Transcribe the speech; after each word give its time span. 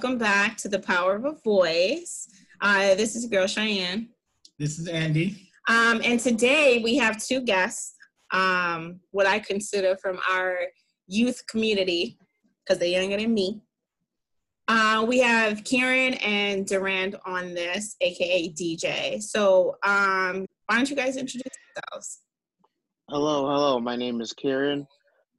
welcome 0.00 0.16
back 0.16 0.56
to 0.56 0.68
the 0.68 0.78
Power 0.78 1.16
of 1.16 1.24
a 1.24 1.32
Voice. 1.42 2.28
Uh, 2.60 2.94
this 2.94 3.16
is 3.16 3.26
girl 3.26 3.48
Cheyenne. 3.48 4.08
This 4.56 4.78
is 4.78 4.86
Andy. 4.86 5.50
Um, 5.68 6.00
and 6.04 6.20
today 6.20 6.80
we 6.84 6.94
have 6.98 7.20
two 7.20 7.40
guests, 7.40 7.96
um, 8.30 9.00
what 9.10 9.26
I 9.26 9.40
consider 9.40 9.96
from 9.96 10.20
our 10.30 10.58
youth 11.08 11.44
community, 11.48 12.16
because 12.64 12.78
they're 12.78 12.86
younger 12.90 13.16
than 13.16 13.34
me. 13.34 13.60
Uh, 14.68 15.04
we 15.04 15.18
have 15.18 15.64
Kieran 15.64 16.14
and 16.14 16.64
Durand 16.64 17.16
on 17.26 17.52
this, 17.54 17.96
aka 18.00 18.52
DJ. 18.52 19.20
So 19.20 19.78
um, 19.82 20.46
why 20.66 20.76
don't 20.76 20.88
you 20.88 20.94
guys 20.94 21.16
introduce 21.16 21.42
yourselves? 21.74 22.20
Hello, 23.10 23.50
hello. 23.50 23.80
My 23.80 23.96
name 23.96 24.20
is 24.20 24.32
Kieran. 24.32 24.86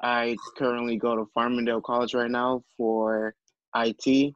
I 0.03 0.35
currently 0.57 0.97
go 0.97 1.15
to 1.15 1.29
Farmingdale 1.33 1.81
College 1.81 2.13
right 2.13 2.29
now 2.29 2.61
for 2.75 3.33
IT. 3.73 4.33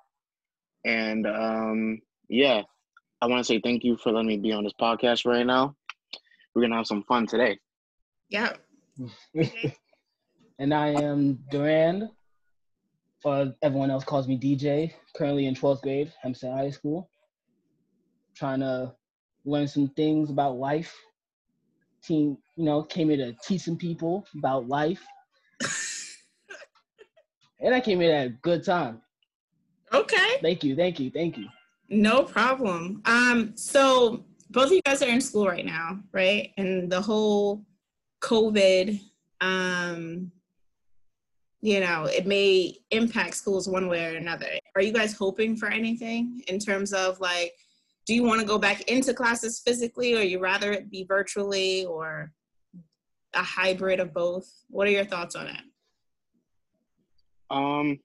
And 0.85 1.27
um, 1.27 1.99
yeah, 2.29 2.61
I 3.21 3.27
want 3.27 3.39
to 3.39 3.43
say 3.43 3.59
thank 3.63 3.83
you 3.83 3.97
for 3.97 4.11
letting 4.11 4.27
me 4.27 4.37
be 4.37 4.51
on 4.51 4.63
this 4.63 4.73
podcast 4.79 5.25
right 5.25 5.45
now. 5.45 5.75
We're 6.53 6.61
going 6.61 6.71
to 6.71 6.77
have 6.77 6.87
some 6.87 7.03
fun 7.03 7.25
today. 7.25 7.57
Yeah. 8.29 8.53
and 10.59 10.73
I 10.73 10.89
am 10.89 11.39
Durand. 11.49 12.09
Or 13.23 13.53
everyone 13.61 13.89
else 13.89 14.03
calls 14.03 14.27
me 14.27 14.37
DJ. 14.37 14.91
Currently 15.15 15.45
in 15.45 15.55
12th 15.55 15.81
grade, 15.81 16.11
Hempstead 16.21 16.51
High 16.51 16.71
School. 16.71 17.09
Trying 18.35 18.59
to 18.59 18.93
learn 19.45 19.67
some 19.67 19.87
things 19.89 20.29
about 20.29 20.57
life. 20.57 20.93
Team, 22.03 22.37
you 22.57 22.65
know, 22.65 22.83
came 22.83 23.09
here 23.09 23.17
to 23.17 23.33
teach 23.41 23.61
some 23.61 23.77
people 23.77 24.25
about 24.37 24.67
life. 24.67 25.01
and 27.61 27.73
I 27.73 27.79
came 27.79 28.01
here 28.01 28.13
at 28.13 28.27
a 28.27 28.37
good 28.41 28.65
time. 28.65 29.02
Okay. 29.93 30.37
Thank 30.41 30.63
you, 30.63 30.75
thank 30.75 30.99
you, 30.99 31.11
thank 31.11 31.37
you. 31.37 31.47
No 31.89 32.23
problem. 32.23 33.01
Um, 33.05 33.55
so 33.55 34.25
both 34.49 34.67
of 34.67 34.71
you 34.71 34.81
guys 34.85 35.01
are 35.01 35.09
in 35.09 35.21
school 35.21 35.47
right 35.47 35.65
now, 35.65 35.99
right? 36.11 36.51
And 36.57 36.91
the 36.91 37.01
whole 37.01 37.63
COVID, 38.21 38.99
um, 39.41 40.31
you 41.61 41.79
know, 41.79 42.05
it 42.05 42.25
may 42.25 42.77
impact 42.91 43.35
schools 43.35 43.69
one 43.69 43.87
way 43.87 44.05
or 44.05 44.17
another. 44.17 44.47
Are 44.75 44.81
you 44.81 44.91
guys 44.91 45.13
hoping 45.13 45.55
for 45.55 45.69
anything 45.69 46.41
in 46.47 46.59
terms 46.59 46.93
of 46.93 47.19
like, 47.19 47.53
do 48.05 48.13
you 48.13 48.23
want 48.23 48.41
to 48.41 48.47
go 48.47 48.57
back 48.57 48.81
into 48.89 49.13
classes 49.13 49.61
physically, 49.65 50.13
or 50.15 50.21
you 50.21 50.39
rather 50.39 50.73
it 50.73 50.91
be 50.91 51.05
virtually, 51.05 51.85
or 51.85 52.33
a 53.33 53.41
hybrid 53.41 54.01
of 54.01 54.13
both? 54.13 54.51
What 54.69 54.87
are 54.87 54.91
your 54.91 55.05
thoughts 55.05 55.35
on 55.35 55.47
it? 55.47 55.61
Um, 57.49 57.99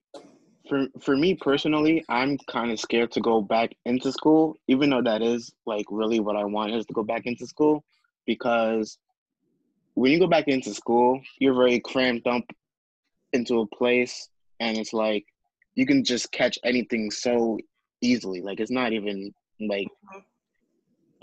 for 0.69 0.86
for 1.00 1.16
me 1.16 1.34
personally, 1.34 2.05
I'm 2.08 2.38
kind 2.50 2.70
of 2.70 2.78
scared 2.78 3.12
to 3.12 3.20
go 3.20 3.41
back 3.41 3.70
into 3.84 4.12
school, 4.12 4.56
even 4.69 4.91
though 4.91 5.02
that 5.02 5.22
is 5.22 5.52
like 5.66 5.86
really 5.91 6.20
what 6.20 6.36
I 6.36 6.44
want 6.44 6.74
is 6.74 6.86
to 6.86 6.92
go 6.92 7.02
back 7.02 7.22
into 7.27 7.47
school, 7.47 7.84
because 8.27 8.98
when 9.94 10.12
you 10.12 10.19
go 10.19 10.27
back 10.27 10.48
into 10.48 10.74
school, 10.74 11.20
you're 11.39 11.55
very 11.55 11.80
cramped 11.80 12.27
up 12.27 12.44
into 13.33 13.61
a 13.61 13.66
place, 13.66 14.28
and 14.61 14.77
it's 14.78 14.92
like 14.92 15.24
you 15.74 15.86
can 15.86 16.05
just 16.05 16.30
catch 16.33 16.58
anything 16.64 17.11
so 17.11 17.58
easily. 18.00 18.41
Like 18.41 18.61
it's 18.61 18.70
not 18.70 18.92
even 18.92 19.33
like 19.61 19.89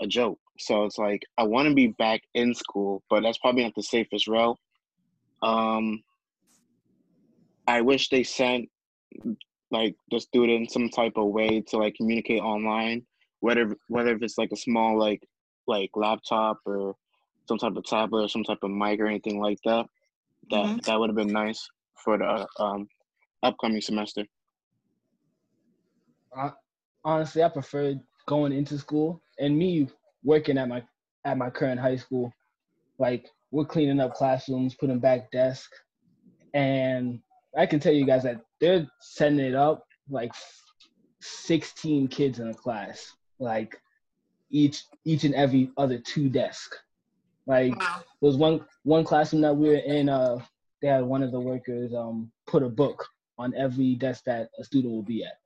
a 0.00 0.06
joke. 0.06 0.38
So 0.58 0.84
it's 0.84 0.98
like 0.98 1.22
I 1.38 1.44
want 1.44 1.68
to 1.68 1.74
be 1.74 1.88
back 1.88 2.22
in 2.34 2.54
school, 2.54 3.02
but 3.08 3.22
that's 3.22 3.38
probably 3.38 3.64
not 3.64 3.74
the 3.74 3.82
safest 3.82 4.26
route. 4.26 4.58
Um, 5.42 6.02
I 7.68 7.80
wish 7.80 8.08
they 8.08 8.22
sent 8.22 8.68
like 9.70 9.94
the 10.10 10.20
student 10.20 10.70
some 10.70 10.88
type 10.88 11.14
of 11.16 11.28
way 11.28 11.60
to 11.68 11.78
like 11.78 11.94
communicate 11.96 12.40
online, 12.40 13.02
whether 13.40 13.76
whether 13.88 14.14
if 14.14 14.22
it's 14.22 14.38
like 14.38 14.50
a 14.52 14.56
small 14.56 14.98
like 14.98 15.22
like 15.66 15.90
laptop 15.94 16.58
or 16.64 16.94
some 17.48 17.58
type 17.58 17.76
of 17.76 17.84
tablet 17.84 18.24
or 18.24 18.28
some 18.28 18.44
type 18.44 18.58
of 18.62 18.70
mic 18.70 19.00
or 19.00 19.06
anything 19.06 19.40
like 19.40 19.58
that. 19.64 19.86
That 20.50 20.64
mm-hmm. 20.64 20.78
that 20.86 20.98
would 20.98 21.10
have 21.10 21.16
been 21.16 21.32
nice 21.32 21.68
for 22.04 22.18
the 22.18 22.46
um, 22.58 22.88
upcoming 23.42 23.80
semester. 23.80 24.24
I, 26.36 26.50
honestly, 27.04 27.42
I 27.42 27.48
preferred 27.48 28.00
going 28.26 28.52
into 28.52 28.78
school 28.78 29.20
and 29.38 29.56
me 29.56 29.88
working 30.24 30.58
at 30.58 30.68
my 30.68 30.82
at 31.24 31.38
my 31.38 31.50
current 31.50 31.80
high 31.80 31.96
school. 31.96 32.32
Like 32.98 33.26
we're 33.50 33.64
cleaning 33.64 34.00
up 34.00 34.14
classrooms, 34.14 34.74
putting 34.74 35.00
back 35.00 35.30
desks, 35.30 35.78
and 36.54 37.20
I 37.56 37.66
can 37.66 37.80
tell 37.80 37.92
you 37.92 38.04
guys 38.04 38.22
that 38.24 38.40
they're 38.60 38.86
setting 39.00 39.38
it 39.38 39.54
up 39.54 39.86
like 40.10 40.32
16 41.20 42.08
kids 42.08 42.38
in 42.38 42.48
a 42.48 42.54
class, 42.54 43.14
like 43.38 43.80
each 44.50 44.84
each 45.04 45.24
and 45.24 45.34
every 45.34 45.70
other 45.76 45.98
two 45.98 46.28
desk. 46.28 46.74
Like 47.46 47.78
wow. 47.78 48.02
there 48.20 48.28
was 48.28 48.36
one 48.36 48.64
one 48.82 49.04
classroom 49.04 49.42
that 49.42 49.56
we 49.56 49.68
were 49.68 49.76
in. 49.76 50.08
Uh, 50.08 50.38
they 50.82 50.88
had 50.88 51.04
one 51.04 51.22
of 51.22 51.32
the 51.32 51.40
workers 51.40 51.94
um 51.94 52.30
put 52.46 52.62
a 52.62 52.68
book 52.68 53.06
on 53.38 53.54
every 53.54 53.94
desk 53.94 54.24
that 54.24 54.50
a 54.58 54.64
student 54.64 54.92
will 54.92 55.02
be 55.02 55.24
at, 55.24 55.38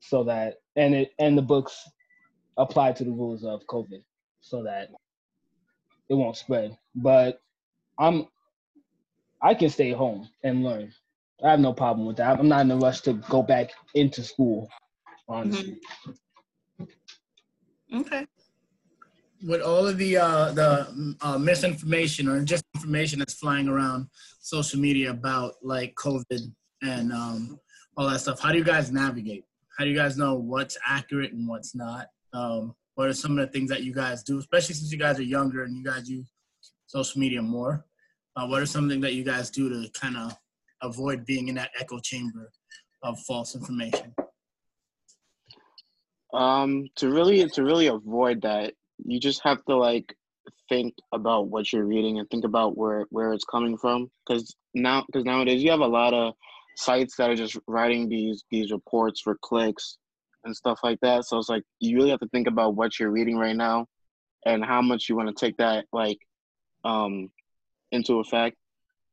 so 0.00 0.24
that 0.24 0.56
and 0.76 0.94
it 0.94 1.12
and 1.18 1.36
the 1.36 1.42
books 1.42 1.88
apply 2.56 2.92
to 2.92 3.04
the 3.04 3.10
rules 3.10 3.44
of 3.44 3.66
COVID, 3.66 4.02
so 4.40 4.62
that 4.64 4.88
it 6.08 6.14
won't 6.14 6.36
spread. 6.36 6.76
But 6.94 7.40
I'm 7.98 8.26
I 9.42 9.54
can 9.54 9.70
stay 9.70 9.92
home 9.92 10.28
and 10.42 10.64
learn. 10.64 10.92
I 11.44 11.50
have 11.50 11.60
no 11.60 11.72
problem 11.72 12.06
with 12.06 12.16
that. 12.16 12.38
I'm 12.38 12.48
not 12.48 12.62
in 12.62 12.70
a 12.70 12.76
rush 12.76 13.00
to 13.02 13.14
go 13.30 13.42
back 13.42 13.70
into 13.94 14.22
school, 14.22 14.68
honestly. 15.28 15.78
Mm-hmm. 16.80 18.00
Okay. 18.00 18.26
With 19.46 19.62
all 19.62 19.86
of 19.86 19.98
the 19.98 20.16
uh, 20.16 20.52
the 20.52 21.16
uh, 21.20 21.38
misinformation 21.38 22.28
or 22.28 22.42
just 22.42 22.64
information 22.74 23.20
that's 23.20 23.34
flying 23.34 23.68
around 23.68 24.08
social 24.40 24.80
media 24.80 25.10
about 25.10 25.54
like 25.62 25.94
COVID 25.94 26.52
and 26.82 27.12
um, 27.12 27.60
all 27.96 28.08
that 28.08 28.20
stuff, 28.20 28.40
how 28.40 28.50
do 28.50 28.58
you 28.58 28.64
guys 28.64 28.90
navigate? 28.90 29.44
How 29.78 29.84
do 29.84 29.90
you 29.90 29.96
guys 29.96 30.16
know 30.16 30.34
what's 30.34 30.76
accurate 30.84 31.32
and 31.32 31.48
what's 31.48 31.76
not? 31.76 32.08
Um, 32.32 32.74
what 32.96 33.06
are 33.06 33.14
some 33.14 33.38
of 33.38 33.46
the 33.46 33.52
things 33.52 33.70
that 33.70 33.84
you 33.84 33.94
guys 33.94 34.24
do, 34.24 34.38
especially 34.38 34.74
since 34.74 34.90
you 34.90 34.98
guys 34.98 35.20
are 35.20 35.22
younger 35.22 35.62
and 35.62 35.76
you 35.76 35.84
guys 35.84 36.10
use 36.10 36.26
social 36.86 37.20
media 37.20 37.40
more? 37.40 37.86
Uh, 38.38 38.46
what 38.46 38.62
are 38.62 38.66
something 38.66 39.00
that 39.00 39.14
you 39.14 39.24
guys 39.24 39.50
do 39.50 39.68
to 39.68 39.90
kind 39.98 40.16
of 40.16 40.36
avoid 40.82 41.26
being 41.26 41.48
in 41.48 41.56
that 41.56 41.70
echo 41.80 41.98
chamber 41.98 42.52
of 43.02 43.18
false 43.20 43.56
information? 43.56 44.14
Um, 46.32 46.86
to 46.96 47.10
really 47.10 47.48
to 47.48 47.64
really 47.64 47.88
avoid 47.88 48.42
that, 48.42 48.74
you 49.04 49.18
just 49.18 49.42
have 49.42 49.64
to 49.64 49.76
like 49.76 50.14
think 50.68 50.94
about 51.12 51.48
what 51.48 51.72
you're 51.72 51.86
reading 51.86 52.20
and 52.20 52.30
think 52.30 52.44
about 52.44 52.76
where 52.76 53.06
where 53.10 53.32
it's 53.32 53.44
coming 53.44 53.76
from. 53.76 54.08
Because 54.24 54.54
now, 54.72 55.04
because 55.06 55.24
nowadays 55.24 55.60
you 55.60 55.72
have 55.72 55.80
a 55.80 55.86
lot 55.86 56.14
of 56.14 56.34
sites 56.76 57.16
that 57.16 57.30
are 57.30 57.36
just 57.36 57.58
writing 57.66 58.08
these 58.08 58.44
these 58.52 58.70
reports 58.70 59.20
for 59.20 59.36
clicks 59.42 59.98
and 60.44 60.54
stuff 60.54 60.78
like 60.84 61.00
that. 61.00 61.24
So 61.24 61.38
it's 61.38 61.48
like 61.48 61.64
you 61.80 61.96
really 61.96 62.10
have 62.10 62.20
to 62.20 62.28
think 62.28 62.46
about 62.46 62.76
what 62.76 63.00
you're 63.00 63.10
reading 63.10 63.36
right 63.36 63.56
now 63.56 63.86
and 64.46 64.64
how 64.64 64.80
much 64.80 65.08
you 65.08 65.16
want 65.16 65.28
to 65.28 65.34
take 65.34 65.56
that 65.56 65.86
like 65.92 66.18
um 66.84 67.28
into 67.92 68.20
effect. 68.20 68.56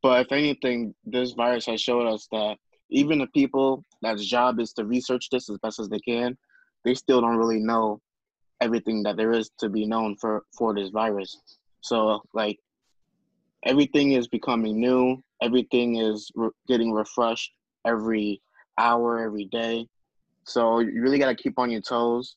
But 0.01 0.21
if 0.25 0.31
anything, 0.31 0.93
this 1.05 1.31
virus 1.31 1.65
has 1.65 1.81
showed 1.81 2.07
us 2.07 2.27
that 2.31 2.57
even 2.89 3.19
the 3.19 3.27
people 3.27 3.83
that's 4.01 4.25
job 4.25 4.59
is 4.59 4.73
to 4.73 4.85
research 4.85 5.29
this 5.31 5.49
as 5.49 5.57
best 5.59 5.79
as 5.79 5.89
they 5.89 5.99
can, 5.99 6.37
they 6.83 6.93
still 6.93 7.21
don't 7.21 7.37
really 7.37 7.59
know 7.59 7.99
everything 8.61 9.03
that 9.03 9.17
there 9.17 9.31
is 9.31 9.49
to 9.59 9.69
be 9.69 9.85
known 9.85 10.15
for 10.15 10.43
for 10.57 10.73
this 10.73 10.89
virus. 10.89 11.41
So 11.81 12.21
like 12.33 12.57
everything 13.65 14.13
is 14.13 14.27
becoming 14.27 14.79
new. 14.79 15.21
Everything 15.41 15.97
is 15.97 16.31
re- 16.35 16.49
getting 16.67 16.91
refreshed 16.91 17.51
every 17.85 18.41
hour, 18.77 19.19
every 19.19 19.45
day. 19.45 19.87
So 20.45 20.79
you 20.79 21.01
really 21.01 21.19
got 21.19 21.29
to 21.29 21.35
keep 21.35 21.57
on 21.57 21.71
your 21.71 21.81
toes 21.81 22.35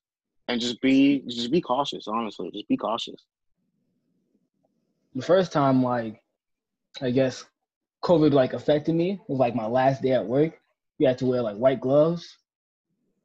and 0.49 0.61
just 0.61 0.81
be 0.81 1.23
just 1.29 1.53
be 1.53 1.61
cautious. 1.61 2.09
Honestly, 2.09 2.51
just 2.53 2.69
be 2.69 2.77
cautious. 2.77 3.23
The 5.15 5.23
first 5.23 5.53
time, 5.53 5.83
like 5.83 6.21
I 7.01 7.11
guess 7.11 7.45
COVID 8.05 8.33
like 8.33 8.53
affected 8.53 8.95
me 8.95 9.13
It 9.13 9.21
was 9.29 9.39
like 9.39 9.55
my 9.55 9.67
last 9.67 10.03
day 10.03 10.13
at 10.13 10.27
work. 10.27 10.59
We 10.99 11.07
had 11.07 11.19
to 11.19 11.27
wear 11.27 11.43
like 11.43 11.57
white 11.57 11.81
gloves, 11.81 12.39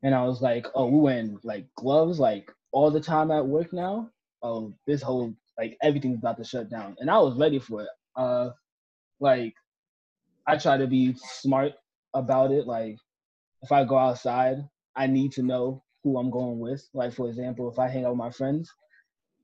and 0.04 0.14
I 0.14 0.24
was 0.26 0.42
like, 0.42 0.68
oh, 0.76 0.88
we 0.88 1.00
wearing 1.00 1.40
like 1.44 1.66
gloves 1.76 2.20
like 2.20 2.52
all 2.72 2.92
the 2.92 3.02
time 3.02 3.32
at 3.32 3.46
work 3.46 3.74
now. 3.74 4.10
Oh, 4.44 4.74
this 4.86 5.02
whole 5.02 5.34
like 5.58 5.78
everything's 5.82 6.20
about 6.20 6.38
to 6.38 6.44
shut 6.44 6.70
down, 6.70 6.96
and 7.00 7.10
I 7.10 7.18
was 7.20 7.38
ready 7.38 7.60
for 7.60 7.82
it. 7.82 7.90
Uh, 8.16 8.52
like 9.20 9.56
I 10.46 10.58
try 10.58 10.78
to 10.78 10.88
be 10.88 11.16
smart 11.16 11.74
about 12.14 12.52
it. 12.52 12.68
Like 12.68 12.98
if 13.64 13.72
I 13.72 13.86
go 13.86 13.98
outside, 13.98 14.58
I 14.96 15.08
need 15.08 15.32
to 15.34 15.44
know 15.44 15.84
who 16.04 16.18
I'm 16.18 16.30
going 16.30 16.60
with. 16.60 16.88
Like 16.94 17.14
for 17.14 17.28
example, 17.28 17.72
if 17.72 17.80
I 17.80 17.88
hang 17.88 18.06
out 18.06 18.12
with 18.12 18.20
my 18.20 18.32
friends, 18.32 18.72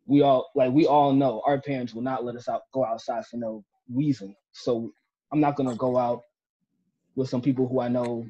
we 0.05 0.21
all 0.21 0.51
like 0.55 0.71
we 0.71 0.85
all 0.85 1.13
know 1.13 1.41
our 1.47 1.59
parents 1.59 1.95
will 1.95 2.03
not 2.03 2.25
let 2.25 2.35
us 2.35 2.47
out 2.47 2.63
go 2.73 2.85
outside 2.85 3.25
for 3.25 3.37
no 3.37 3.63
reason. 3.93 4.35
So 4.53 4.91
I'm 5.31 5.39
not 5.41 5.55
gonna 5.55 5.75
go 5.75 5.97
out 5.97 6.23
with 7.15 7.29
some 7.29 7.41
people 7.41 7.67
who 7.67 7.81
I 7.81 7.89
know 7.89 8.25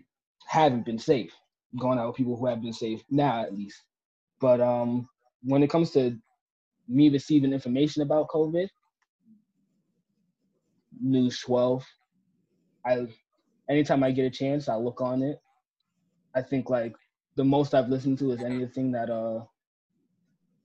haven't 0.47 0.85
been 0.85 0.99
safe. 0.99 1.33
going 1.79 1.99
out 1.99 2.07
with 2.07 2.17
people 2.17 2.37
who 2.37 2.47
have 2.47 2.61
been 2.61 2.73
safe 2.73 3.03
now, 3.11 3.43
at 3.43 3.55
least. 3.55 3.83
But 4.41 4.61
um, 4.61 5.07
when 5.43 5.63
it 5.63 5.69
comes 5.69 5.91
to 5.91 6.17
me 6.87 7.09
receiving 7.09 7.53
information 7.53 8.03
about 8.03 8.29
COVID, 8.29 8.67
News 11.01 11.39
12, 11.41 11.85
I 12.85 13.07
anytime 13.69 14.03
I 14.03 14.11
get 14.11 14.25
a 14.25 14.29
chance, 14.31 14.69
I 14.69 14.75
look 14.77 15.01
on 15.01 15.23
it. 15.23 15.39
I 16.35 16.41
think 16.41 16.69
like 16.69 16.95
the 17.37 17.43
most 17.45 17.73
I've 17.75 17.89
listened 17.89 18.19
to 18.19 18.31
is 18.31 18.43
anything 18.43 18.91
that 18.93 19.09
uh 19.09 19.45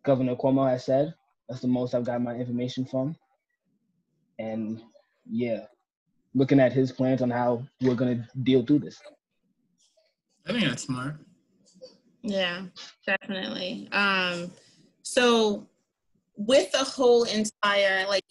Governor 0.04 0.36
Cuomo 0.36 0.68
has 0.70 0.84
said. 0.84 1.14
That's 1.48 1.62
the 1.62 1.68
most 1.68 1.94
I've 1.94 2.06
got 2.06 2.22
my 2.22 2.34
information 2.34 2.86
from. 2.86 3.16
And 4.38 4.80
yeah, 5.28 5.66
looking 6.34 6.60
at 6.60 6.72
his 6.72 6.92
plans 6.92 7.22
on 7.22 7.30
how 7.30 7.62
we're 7.80 7.94
gonna 7.94 8.28
deal 8.42 8.64
through 8.64 8.80
this. 8.80 9.00
I 10.46 10.52
think 10.52 10.64
that's 10.64 10.84
smart. 10.84 11.16
Yeah, 12.22 12.66
definitely. 13.06 13.88
Um, 13.92 14.50
so 15.02 15.68
with 16.36 16.72
the 16.72 16.78
whole 16.78 17.24
entire 17.24 18.06
like 18.08 18.24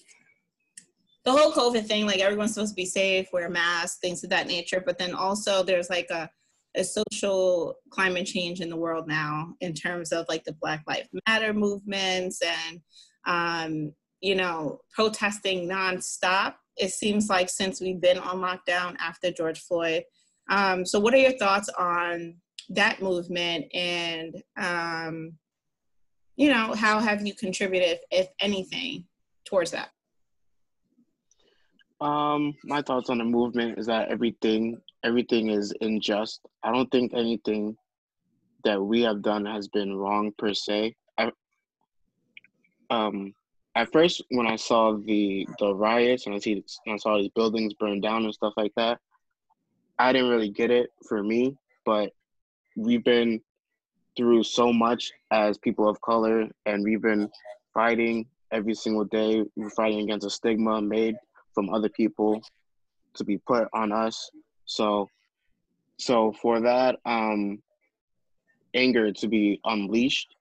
the 1.23 1.31
whole 1.31 1.53
COVID 1.53 1.85
thing, 1.85 2.05
like 2.05 2.19
everyone's 2.19 2.53
supposed 2.53 2.73
to 2.73 2.75
be 2.75 2.85
safe, 2.85 3.27
wear 3.31 3.49
masks, 3.49 3.99
things 3.99 4.23
of 4.23 4.29
that 4.31 4.47
nature. 4.47 4.83
But 4.85 4.97
then 4.97 5.13
also 5.13 5.63
there's 5.63 5.89
like 5.89 6.09
a, 6.09 6.29
a 6.75 6.83
social 6.83 7.75
climate 7.91 8.25
change 8.25 8.59
in 8.59 8.69
the 8.69 8.75
world 8.75 9.07
now 9.07 9.53
in 9.61 9.73
terms 9.73 10.11
of 10.11 10.25
like 10.27 10.43
the 10.43 10.53
Black 10.53 10.83
Lives 10.85 11.07
Matter 11.27 11.53
movements 11.53 12.41
and 12.41 12.81
um, 13.25 13.93
you 14.23 14.35
know, 14.35 14.79
protesting 14.95 15.67
nonstop. 15.67 16.55
It 16.77 16.91
seems 16.91 17.29
like 17.29 17.49
since 17.49 17.81
we've 17.81 17.99
been 17.99 18.17
on 18.17 18.37
lockdown 18.37 18.95
after 18.99 19.31
George 19.31 19.59
Floyd. 19.59 20.03
Um, 20.49 20.85
so 20.85 20.99
what 20.99 21.13
are 21.13 21.17
your 21.17 21.37
thoughts 21.37 21.69
on 21.77 22.35
that 22.69 23.01
movement 23.01 23.65
and 23.73 24.41
um, 24.57 25.33
you 26.37 26.49
know, 26.49 26.73
how 26.73 26.99
have 26.99 27.27
you 27.27 27.35
contributed, 27.35 27.99
if 28.09 28.27
anything, 28.39 29.05
towards 29.45 29.71
that? 29.71 29.89
Um, 32.01 32.53
my 32.63 32.81
thoughts 32.81 33.09
on 33.09 33.17
the 33.19 33.25
movement 33.25 33.77
is 33.77 33.85
that 33.87 34.09
everything 34.09 34.77
everything 35.03 35.49
is 35.49 35.73
unjust. 35.81 36.39
I 36.63 36.71
don't 36.71 36.89
think 36.91 37.11
anything 37.13 37.75
that 38.63 38.81
we 38.81 39.01
have 39.01 39.21
done 39.21 39.45
has 39.45 39.67
been 39.67 39.93
wrong 39.93 40.31
per 40.37 40.53
se. 40.53 40.95
I 41.17 41.29
um 42.89 43.33
at 43.75 43.91
first 43.91 44.21
when 44.29 44.47
I 44.47 44.55
saw 44.55 44.95
the 44.97 45.47
the 45.59 45.73
riots 45.73 46.25
and 46.25 46.35
I 46.35 46.39
see 46.39 46.63
and 46.85 46.93
I 46.93 46.97
saw 46.97 47.17
these 47.17 47.29
buildings 47.29 47.73
burned 47.73 48.03
down 48.03 48.23
and 48.23 48.33
stuff 48.33 48.53
like 48.55 48.73
that, 48.75 48.99
I 49.97 50.13
didn't 50.13 50.29
really 50.29 50.49
get 50.49 50.71
it 50.71 50.91
for 51.07 51.23
me. 51.23 51.57
But 51.85 52.11
we've 52.75 53.03
been 53.03 53.41
through 54.15 54.43
so 54.43 54.71
much 54.71 55.11
as 55.31 55.57
people 55.57 55.89
of 55.89 55.99
color, 56.01 56.47
and 56.65 56.83
we've 56.83 57.01
been 57.01 57.29
fighting 57.73 58.27
every 58.51 58.75
single 58.75 59.05
day. 59.05 59.43
We're 59.55 59.69
fighting 59.71 60.01
against 60.01 60.25
a 60.25 60.29
stigma 60.29 60.81
made 60.81 61.15
from 61.53 61.73
other 61.73 61.89
people 61.89 62.41
to 63.15 63.23
be 63.23 63.37
put 63.39 63.67
on 63.73 63.91
us. 63.91 64.29
So, 64.65 65.09
so 65.97 66.33
for 66.41 66.59
that 66.61 66.99
um, 67.05 67.61
anger 68.73 69.11
to 69.11 69.27
be 69.27 69.59
unleashed, 69.65 70.35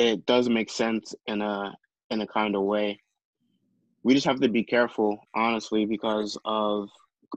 it 0.00 0.24
does 0.24 0.48
make 0.48 0.70
sense 0.70 1.14
in 1.26 1.42
a 1.42 1.74
in 2.08 2.22
a 2.22 2.26
kind 2.26 2.56
of 2.56 2.62
way. 2.62 2.98
We 4.02 4.14
just 4.14 4.26
have 4.26 4.40
to 4.40 4.48
be 4.48 4.64
careful, 4.64 5.28
honestly, 5.34 5.84
because 5.84 6.38
of 6.46 6.88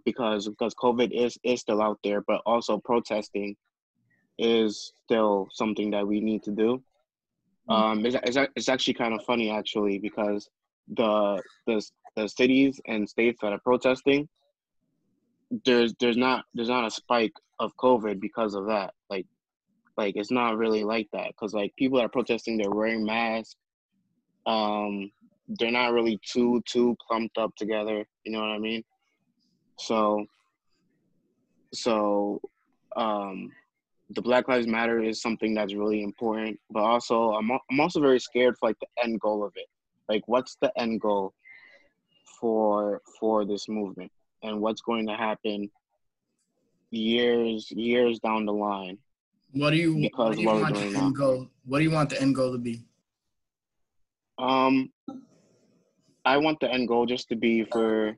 because 0.05 0.47
because 0.47 0.73
COVID 0.75 1.11
is 1.11 1.37
is 1.43 1.59
still 1.59 1.81
out 1.81 1.99
there, 2.03 2.21
but 2.21 2.41
also 2.45 2.77
protesting 2.77 3.57
is 4.39 4.93
still 5.03 5.49
something 5.51 5.91
that 5.91 6.07
we 6.07 6.21
need 6.21 6.41
to 6.43 6.51
do. 6.51 6.81
Mm-hmm. 7.69 7.71
Um, 7.71 8.05
it's, 8.05 8.15
it's, 8.23 8.37
it's 8.55 8.69
actually 8.69 8.95
kind 8.95 9.13
of 9.13 9.23
funny 9.25 9.51
actually 9.51 9.99
because 9.99 10.49
the 10.87 11.41
the 11.67 11.85
the 12.15 12.29
cities 12.29 12.79
and 12.87 13.09
states 13.09 13.39
that 13.41 13.51
are 13.51 13.59
protesting, 13.59 14.29
there's 15.65 15.93
there's 15.99 16.17
not 16.17 16.45
there's 16.53 16.69
not 16.69 16.87
a 16.87 16.91
spike 16.91 17.33
of 17.59 17.75
COVID 17.75 18.21
because 18.21 18.53
of 18.55 18.67
that. 18.67 18.93
Like 19.09 19.25
like 19.97 20.15
it's 20.15 20.31
not 20.31 20.57
really 20.57 20.83
like 20.83 21.07
that 21.13 21.27
because 21.27 21.53
like 21.53 21.75
people 21.75 21.97
that 21.97 22.05
are 22.05 22.09
protesting, 22.09 22.57
they're 22.57 22.71
wearing 22.71 23.05
masks. 23.05 23.55
Um, 24.45 25.11
they're 25.47 25.71
not 25.71 25.93
really 25.93 26.19
too 26.25 26.61
too 26.65 26.95
clumped 27.05 27.37
up 27.37 27.55
together. 27.55 28.05
You 28.25 28.31
know 28.31 28.39
what 28.39 28.51
I 28.51 28.59
mean? 28.59 28.83
So 29.77 30.25
so 31.73 32.39
um 32.95 33.51
the 34.09 34.21
Black 34.21 34.47
Lives 34.47 34.67
Matter 34.67 35.01
is 35.01 35.21
something 35.21 35.53
that's 35.53 35.73
really 35.73 36.03
important, 36.03 36.59
but 36.69 36.81
also 36.81 37.31
I'm 37.33 37.51
I'm 37.51 37.79
also 37.79 37.99
very 37.99 38.19
scared 38.19 38.55
for 38.57 38.69
like 38.69 38.79
the 38.79 39.03
end 39.03 39.19
goal 39.19 39.43
of 39.43 39.53
it. 39.55 39.67
Like, 40.09 40.27
what's 40.27 40.57
the 40.61 40.71
end 40.79 41.01
goal 41.01 41.33
for 42.39 43.01
for 43.19 43.45
this 43.45 43.67
movement, 43.69 44.11
and 44.43 44.61
what's 44.61 44.81
going 44.81 45.07
to 45.07 45.15
happen 45.15 45.69
years 46.91 47.71
years 47.71 48.19
down 48.19 48.45
the 48.45 48.53
line? 48.53 48.97
What 49.53 49.69
do 49.69 49.77
you, 49.77 50.09
what 50.15 50.35
do 50.35 50.41
you 50.41 50.49
want 50.49 50.75
the 50.75 50.81
end 50.81 50.93
now. 50.93 51.09
goal? 51.11 51.47
What 51.65 51.77
do 51.77 51.83
you 51.83 51.91
want 51.91 52.09
the 52.09 52.21
end 52.21 52.35
goal 52.35 52.51
to 52.51 52.57
be? 52.57 52.83
Um, 54.39 54.91
I 56.25 56.37
want 56.37 56.59
the 56.59 56.71
end 56.71 56.87
goal 56.87 57.05
just 57.05 57.29
to 57.29 57.35
be 57.35 57.63
for 57.63 58.17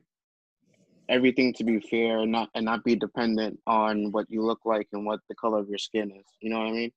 everything 1.08 1.52
to 1.54 1.64
be 1.64 1.78
fair 1.78 2.20
and 2.20 2.32
not 2.32 2.48
and 2.54 2.64
not 2.64 2.82
be 2.84 2.96
dependent 2.96 3.58
on 3.66 4.10
what 4.12 4.26
you 4.28 4.42
look 4.42 4.60
like 4.64 4.88
and 4.92 5.04
what 5.04 5.20
the 5.28 5.34
color 5.34 5.58
of 5.58 5.68
your 5.68 5.78
skin 5.78 6.10
is. 6.10 6.24
You 6.40 6.50
know 6.50 6.58
what 6.58 6.68
I 6.68 6.72
mean? 6.72 6.92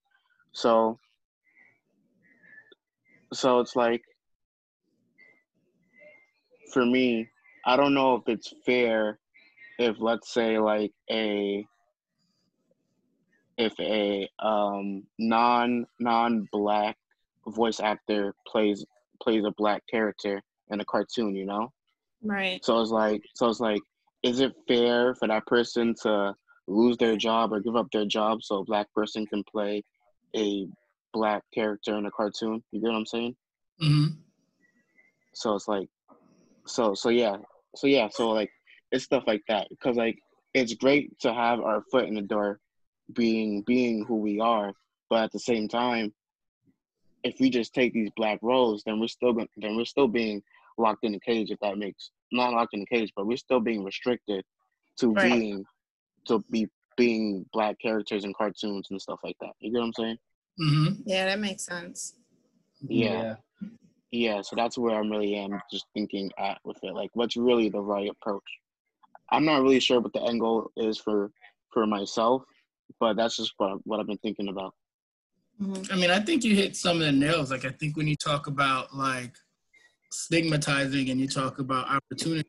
So 0.53 0.97
so 3.33 3.59
it's 3.59 3.75
like 3.75 4.01
for 6.74 6.85
me, 6.85 7.27
I 7.65 7.75
don't 7.75 7.94
know 7.94 8.15
if 8.15 8.24
it's 8.27 8.53
fair 8.65 9.19
if 9.80 9.97
let's 10.00 10.33
say 10.33 10.59
like 10.59 10.92
a 11.12 11.65
if 13.59 13.73
a 13.79 14.27
um 14.39 15.03
non 15.19 15.85
non 16.00 16.47
black 16.51 16.97
voice 17.45 17.79
actor 17.79 18.33
plays 18.47 18.85
plays 19.21 19.44
a 19.44 19.51
black 19.57 19.83
character 19.91 20.41
in 20.71 20.80
a 20.80 20.85
cartoon, 20.85 21.35
you 21.35 21.45
know? 21.45 21.71
Right. 22.23 22.63
So 22.63 22.81
it's 22.81 22.89
like 22.89 23.21
so 23.35 23.49
it's 23.49 23.59
like 23.59 23.81
is 24.23 24.39
it 24.39 24.54
fair 24.68 25.13
for 25.16 25.28
that 25.28 25.45
person 25.45 25.94
to 26.04 26.33
lose 26.68 26.97
their 26.97 27.18
job 27.18 27.51
or 27.51 27.59
give 27.59 27.75
up 27.75 27.87
their 27.92 28.06
job 28.06 28.42
so 28.42 28.57
a 28.57 28.63
black 28.63 28.87
person 28.94 29.25
can 29.25 29.44
play 29.44 29.83
a 30.35 30.68
black 31.13 31.44
character 31.54 31.97
in 31.97 32.06
a 32.06 32.11
cartoon? 32.11 32.63
You 32.71 32.81
get 32.81 32.87
what 32.87 32.95
I'm 32.95 33.06
saying? 33.06 33.35
Mm-hmm. 33.81 34.13
So 35.33 35.56
it's 35.56 35.68
like, 35.68 35.89
so 36.66 36.94
so 36.94 37.09
yeah, 37.09 37.37
so 37.75 37.87
yeah, 37.87 38.07
so 38.09 38.30
like 38.30 38.51
it's 38.92 39.04
stuff 39.04 39.23
like 39.28 39.42
that 39.47 39.68
because 39.69 39.97
like 39.97 40.18
it's 40.54 40.73
great 40.73 41.18
to 41.19 41.33
have 41.33 41.59
our 41.59 41.83
foot 41.92 42.06
in 42.06 42.16
the 42.16 42.21
door, 42.21 42.59
being 43.13 43.61
being 43.63 44.06
who 44.06 44.18
we 44.18 44.39
are, 44.39 44.73
but 45.09 45.23
at 45.23 45.31
the 45.31 45.39
same 45.39 45.68
time, 45.68 46.13
if 47.23 47.35
we 47.39 47.49
just 47.49 47.73
take 47.73 47.94
these 47.94 48.09
black 48.16 48.39
roles, 48.42 48.83
then 48.85 48.99
we're 48.99 49.07
still 49.07 49.33
going 49.33 49.49
then 49.57 49.75
we're 49.75 49.85
still 49.85 50.07
being 50.07 50.42
locked 50.78 51.04
in 51.04 51.16
a 51.16 51.19
cage. 51.19 51.51
If 51.51 51.59
that 51.59 51.78
makes 51.78 52.11
not 52.31 52.54
locked 52.54 52.73
in 52.73 52.81
a 52.81 52.85
cage, 52.85 53.11
but 53.16 53.25
we're 53.25 53.37
still 53.37 53.59
being 53.59 53.83
restricted 53.83 54.44
to 54.97 55.11
right. 55.11 55.31
being 55.31 55.66
to 56.28 56.44
be 56.51 56.68
being 56.97 57.45
black 57.54 57.80
characters 57.80 58.25
in 58.25 58.33
cartoons 58.33 58.87
and 58.92 59.01
stuff 59.01 59.19
like 59.23 59.37
that. 59.39 59.51
You 59.59 59.71
get 59.71 59.80
what 59.80 59.85
I'm 59.85 59.94
saying? 59.94 60.18
Mm-hmm. 60.61 60.94
Yeah, 61.06 61.25
that 61.25 61.39
makes 61.39 61.66
sense. 61.66 62.16
Yeah. 62.81 63.35
yeah. 63.61 63.69
yeah. 64.11 64.42
so 64.42 64.56
that's 64.56 64.78
where 64.78 64.99
I'm 64.99 65.09
really 65.09 65.35
am 65.35 65.61
just 65.71 65.85
thinking 65.94 66.30
at 66.37 66.59
with 66.66 66.78
it. 66.83 66.94
Like, 66.94 67.09
what's 67.13 67.37
really 67.37 67.69
the 67.69 67.80
right 67.80 68.09
approach? 68.09 68.44
I'm 69.31 69.45
not 69.45 69.61
really 69.61 69.80
sure 69.80 70.01
what 70.01 70.13
the 70.13 70.21
end 70.23 70.42
goal 70.42 70.71
is 70.75 70.97
for 70.97 71.31
for 71.71 71.85
myself, 71.85 72.44
but 73.00 73.16
that's 73.16 73.38
just 73.38 73.54
what 73.58 73.80
what 73.86 74.00
I've 74.00 74.08
been 74.08 74.18
thinking 74.18 74.50
about. 74.50 74.74
Mm-hmm. 75.62 75.94
I 75.94 75.96
mean, 75.98 76.10
I 76.10 76.19
think 76.19 76.44
you 76.44 76.56
hit 76.56 76.76
some 76.76 76.98
of 76.98 77.04
the 77.04 77.12
nails. 77.12 77.52
Like, 77.52 77.66
I 77.66 77.69
think 77.69 77.98
when 77.98 78.08
you 78.08 78.16
talk 78.16 78.48
about 78.48 78.96
like 78.96 79.36
stigmatizing 80.12 81.10
and 81.10 81.19
you 81.19 81.28
talk 81.28 81.60
about 81.60 81.90
opportunities, 81.90 82.46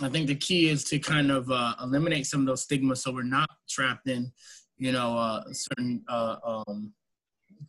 I 0.00 0.08
think 0.08 0.26
the 0.26 0.34
key 0.34 0.68
is 0.68 0.84
to 0.84 0.98
kind 0.98 1.30
of 1.30 1.50
uh, 1.50 1.74
eliminate 1.82 2.26
some 2.26 2.40
of 2.40 2.46
those 2.46 2.62
stigmas 2.62 3.02
so 3.02 3.12
we're 3.12 3.22
not 3.22 3.50
trapped 3.68 4.08
in, 4.08 4.32
you 4.78 4.92
know, 4.92 5.16
uh, 5.16 5.42
certain 5.52 6.02
uh, 6.08 6.36
um, 6.42 6.92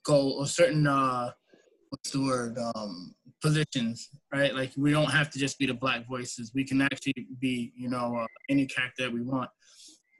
goal 0.03 0.37
or 0.39 0.47
certain 0.47 0.87
uh, 0.87 1.31
what's 1.89 2.11
the 2.11 2.21
word 2.21 2.57
um, 2.75 3.13
positions, 3.41 4.09
right? 4.33 4.55
Like 4.55 4.71
we 4.77 4.91
don't 4.91 5.11
have 5.11 5.29
to 5.31 5.39
just 5.39 5.59
be 5.59 5.65
the 5.65 5.73
black 5.73 6.07
voices. 6.07 6.51
We 6.55 6.63
can 6.63 6.81
actually 6.81 7.27
be, 7.39 7.73
you 7.75 7.89
know, 7.89 8.15
uh, 8.15 8.27
any 8.49 8.65
character 8.65 9.03
that 9.03 9.13
we 9.13 9.21
want. 9.21 9.49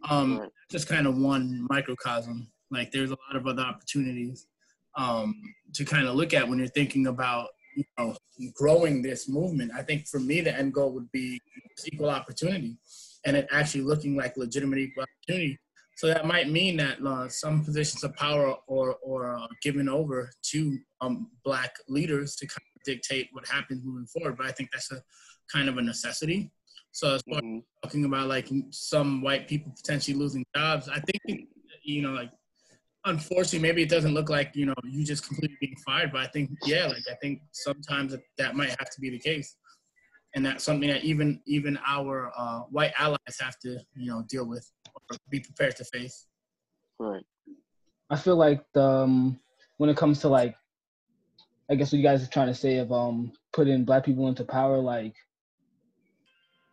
Um, 0.10 0.50
just 0.72 0.88
kind 0.88 1.08
of 1.08 1.18
one 1.18 1.68
microcosm. 1.70 2.48
Like 2.72 2.92
there's 2.92 3.12
a 3.12 3.18
lot 3.30 3.36
of 3.36 3.46
other 3.48 3.62
opportunities 3.62 4.48
um, 4.98 5.36
to 5.74 5.86
kind 5.86 6.08
of 6.08 6.16
look 6.16 6.34
at 6.34 6.48
when 6.48 6.58
you're 6.58 6.68
thinking 6.68 7.08
about 7.08 7.48
you 7.76 7.84
know, 7.98 8.16
growing 8.54 9.02
this 9.02 9.30
movement. 9.30 9.72
I 9.76 9.82
think 9.82 10.08
for 10.08 10.20
me, 10.20 10.42
the 10.42 10.58
end 10.58 10.74
goal 10.74 10.92
would 10.94 11.12
be 11.12 11.40
equal 11.86 12.10
opportunity 12.10 12.78
and 13.26 13.38
it 13.38 13.48
actually 13.52 13.82
looking 13.82 14.16
like 14.16 14.38
legitimate 14.38 14.80
equal 14.80 15.04
opportunity 15.04 15.60
So 15.96 16.08
that 16.08 16.26
might 16.26 16.50
mean 16.50 16.78
that 16.78 16.98
uh, 17.06 17.28
some 17.30 17.64
positions 17.64 18.04
of 18.04 18.16
power 18.16 18.56
or 18.68 18.96
or 19.04 19.36
uh, 19.36 19.48
given 19.62 19.88
over 19.88 20.32
to 20.52 20.78
um, 21.02 21.30
black 21.44 21.76
leaders 21.88 22.36
to 22.38 22.48
kind 22.48 22.66
of 22.76 22.84
dictate 22.84 23.28
what 23.34 23.48
happens 23.48 23.84
moving 23.86 24.08
forward. 24.08 24.38
But 24.38 24.48
I 24.48 24.52
think 24.52 24.70
that's 24.72 24.92
a 24.92 25.02
kind 25.52 25.70
of 25.70 25.78
a 25.78 25.82
necessity. 25.82 26.52
So 26.92 27.16
as 27.16 27.22
far 27.30 27.38
as 27.40 27.44
Mhm. 27.44 27.64
talking 27.84 28.06
about 28.06 28.28
like 28.28 28.50
some 28.72 29.22
white 29.22 29.48
people 29.48 29.72
potentially 29.72 30.18
losing 30.18 30.46
jobs, 30.56 30.90
I 30.90 31.00
think 31.00 31.48
you 31.84 32.02
know 32.02 32.12
like 32.12 32.32
unfortunately 33.06 33.60
maybe 33.60 33.82
it 33.82 33.90
doesn't 33.90 34.14
look 34.14 34.30
like 34.30 34.56
you 34.56 34.66
know 34.66 34.76
you 34.84 35.04
just 35.06 35.26
completely 35.26 35.58
being 35.60 35.76
fired, 35.86 36.12
but 36.12 36.22
I 36.22 36.28
think 36.28 36.52
yeah 36.66 36.88
like 36.88 37.04
I 37.10 37.16
think 37.16 37.42
sometimes 37.52 38.12
that, 38.12 38.22
that 38.38 38.56
might 38.56 38.70
have 38.70 38.90
to 38.90 39.02
be 39.02 39.10
the 39.10 39.20
case, 39.20 39.56
and 40.36 40.46
that's 40.46 40.64
something 40.64 40.90
that 40.90 41.04
even 41.04 41.42
even 41.46 41.80
our 41.88 42.32
uh, 42.38 42.60
white 42.70 42.94
allies 43.00 43.38
have 43.40 43.58
to 43.60 43.80
you 43.96 44.12
know 44.12 44.24
deal 44.30 44.46
with 44.46 44.70
or 45.10 45.18
be 45.30 45.40
prepared 45.40 45.76
to 45.78 45.86
face. 45.86 46.28
Right. 47.00 47.24
I 48.10 48.18
feel 48.18 48.36
like 48.36 48.64
the, 48.74 48.84
um, 48.84 49.40
when 49.78 49.90
it 49.90 49.96
comes 49.96 50.20
to 50.20 50.28
like, 50.28 50.54
I 51.70 51.76
guess 51.76 51.94
what 51.94 51.98
you 52.00 52.04
guys 52.04 52.22
are 52.22 52.30
trying 52.30 52.48
to 52.48 52.54
say 52.54 52.78
of 52.80 52.92
um 52.92 53.32
putting 53.54 53.86
black 53.86 54.04
people 54.04 54.28
into 54.28 54.44
power, 54.44 54.78
like 54.78 55.16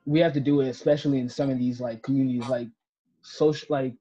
we 0.09 0.21
have 0.21 0.33
to 0.33 0.41
do 0.41 0.63
it, 0.63 0.69
especially 0.71 1.19
in 1.19 1.29
some 1.29 1.51
of 1.51 1.59
these 1.59 1.83
like 1.83 2.03
communities, 2.03 2.49
like 2.49 2.69
social, 3.23 3.67
like 3.71 3.95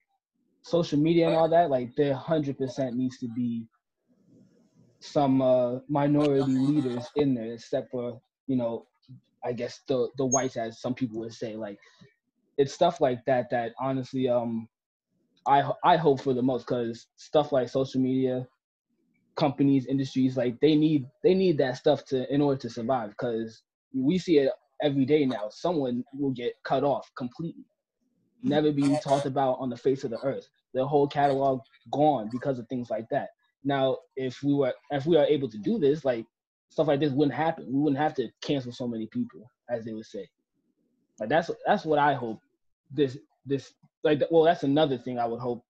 social 0.61 0.97
media 0.99 1.27
and 1.27 1.35
all 1.35 1.49
that. 1.49 1.69
Like 1.69 1.95
there, 1.97 2.13
hundred 2.15 2.57
percent 2.57 2.95
needs 2.95 3.17
to 3.19 3.27
be 3.35 3.67
some 5.01 5.41
uh, 5.41 5.79
minority 5.89 6.51
leaders 6.53 7.07
in 7.17 7.35
there, 7.35 7.53
except 7.53 7.91
for 7.91 8.21
you 8.47 8.55
know, 8.55 8.87
I 9.43 9.51
guess 9.51 9.81
the 9.89 10.09
the 10.17 10.25
whites, 10.25 10.55
as 10.55 10.79
some 10.79 10.93
people 10.95 11.19
would 11.19 11.33
say. 11.33 11.57
Like 11.57 11.77
it's 12.57 12.73
stuff 12.73 13.01
like 13.01 13.25
that 13.25 13.49
that 13.51 13.73
honestly, 13.79 14.29
um, 14.29 14.69
I 15.45 15.69
I 15.83 15.97
hope 15.97 16.21
for 16.21 16.33
the 16.33 16.41
most 16.41 16.67
because 16.67 17.07
stuff 17.17 17.51
like 17.51 17.67
social 17.67 17.99
media, 18.01 18.47
companies, 19.35 19.87
industries, 19.87 20.37
like 20.37 20.59
they 20.61 20.75
need 20.75 21.05
they 21.21 21.33
need 21.33 21.57
that 21.57 21.77
stuff 21.77 22.05
to 22.05 22.33
in 22.33 22.41
order 22.41 22.59
to 22.61 22.69
survive. 22.69 23.09
Because 23.09 23.61
we 23.93 24.17
see 24.17 24.37
it 24.39 24.53
every 24.81 25.05
day 25.05 25.25
now. 25.25 25.49
Someone 25.49 26.03
will 26.13 26.31
get 26.31 26.53
cut 26.63 26.83
off 26.83 27.09
completely, 27.17 27.65
never 28.43 28.71
be 28.71 28.97
talked 29.03 29.25
about 29.25 29.57
on 29.59 29.69
the 29.69 29.77
face 29.77 30.03
of 30.03 30.11
the 30.11 30.19
earth. 30.23 30.47
Their 30.73 30.85
whole 30.85 31.07
catalog 31.07 31.61
gone 31.91 32.29
because 32.31 32.59
of 32.59 32.67
things 32.67 32.89
like 32.89 33.07
that. 33.09 33.29
Now, 33.63 33.97
if 34.15 34.41
we 34.43 34.53
were 34.53 34.73
if 34.91 35.05
we 35.05 35.17
are 35.17 35.25
able 35.25 35.49
to 35.49 35.57
do 35.57 35.79
this, 35.79 36.05
like 36.05 36.25
stuff 36.69 36.87
like 36.87 36.99
this 36.99 37.11
wouldn't 37.11 37.35
happen. 37.35 37.65
We 37.67 37.79
wouldn't 37.79 38.01
have 38.01 38.13
to 38.15 38.29
cancel 38.41 38.71
so 38.71 38.87
many 38.87 39.07
people, 39.07 39.49
as 39.69 39.85
they 39.85 39.93
would 39.93 40.05
say. 40.05 40.27
Like 41.19 41.29
that's 41.29 41.49
that's 41.65 41.85
what 41.85 41.99
I 41.99 42.13
hope. 42.13 42.39
This 42.91 43.17
this 43.45 43.73
like 44.03 44.21
well, 44.29 44.43
that's 44.43 44.63
another 44.63 44.97
thing 44.97 45.19
I 45.19 45.25
would 45.25 45.39
hope 45.39 45.63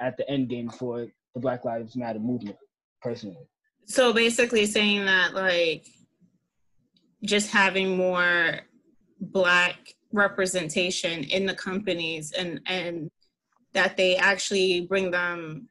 at 0.00 0.16
the 0.16 0.28
end 0.30 0.48
game 0.48 0.70
for 0.70 1.06
the 1.34 1.40
Black 1.40 1.64
Lives 1.64 1.96
Matter 1.96 2.18
movement, 2.18 2.56
personally. 3.02 3.48
So 3.86 4.12
basically 4.12 4.66
saying 4.66 5.06
that 5.06 5.34
like 5.34 5.86
just 7.24 7.50
having 7.50 7.96
more 7.96 8.60
black 9.20 9.94
representation 10.12 11.24
in 11.24 11.44
the 11.46 11.54
companies 11.54 12.32
and 12.32 12.60
and 12.66 13.10
that 13.74 13.96
they 13.96 14.16
actually 14.16 14.82
bring 14.82 15.10
them 15.10 15.68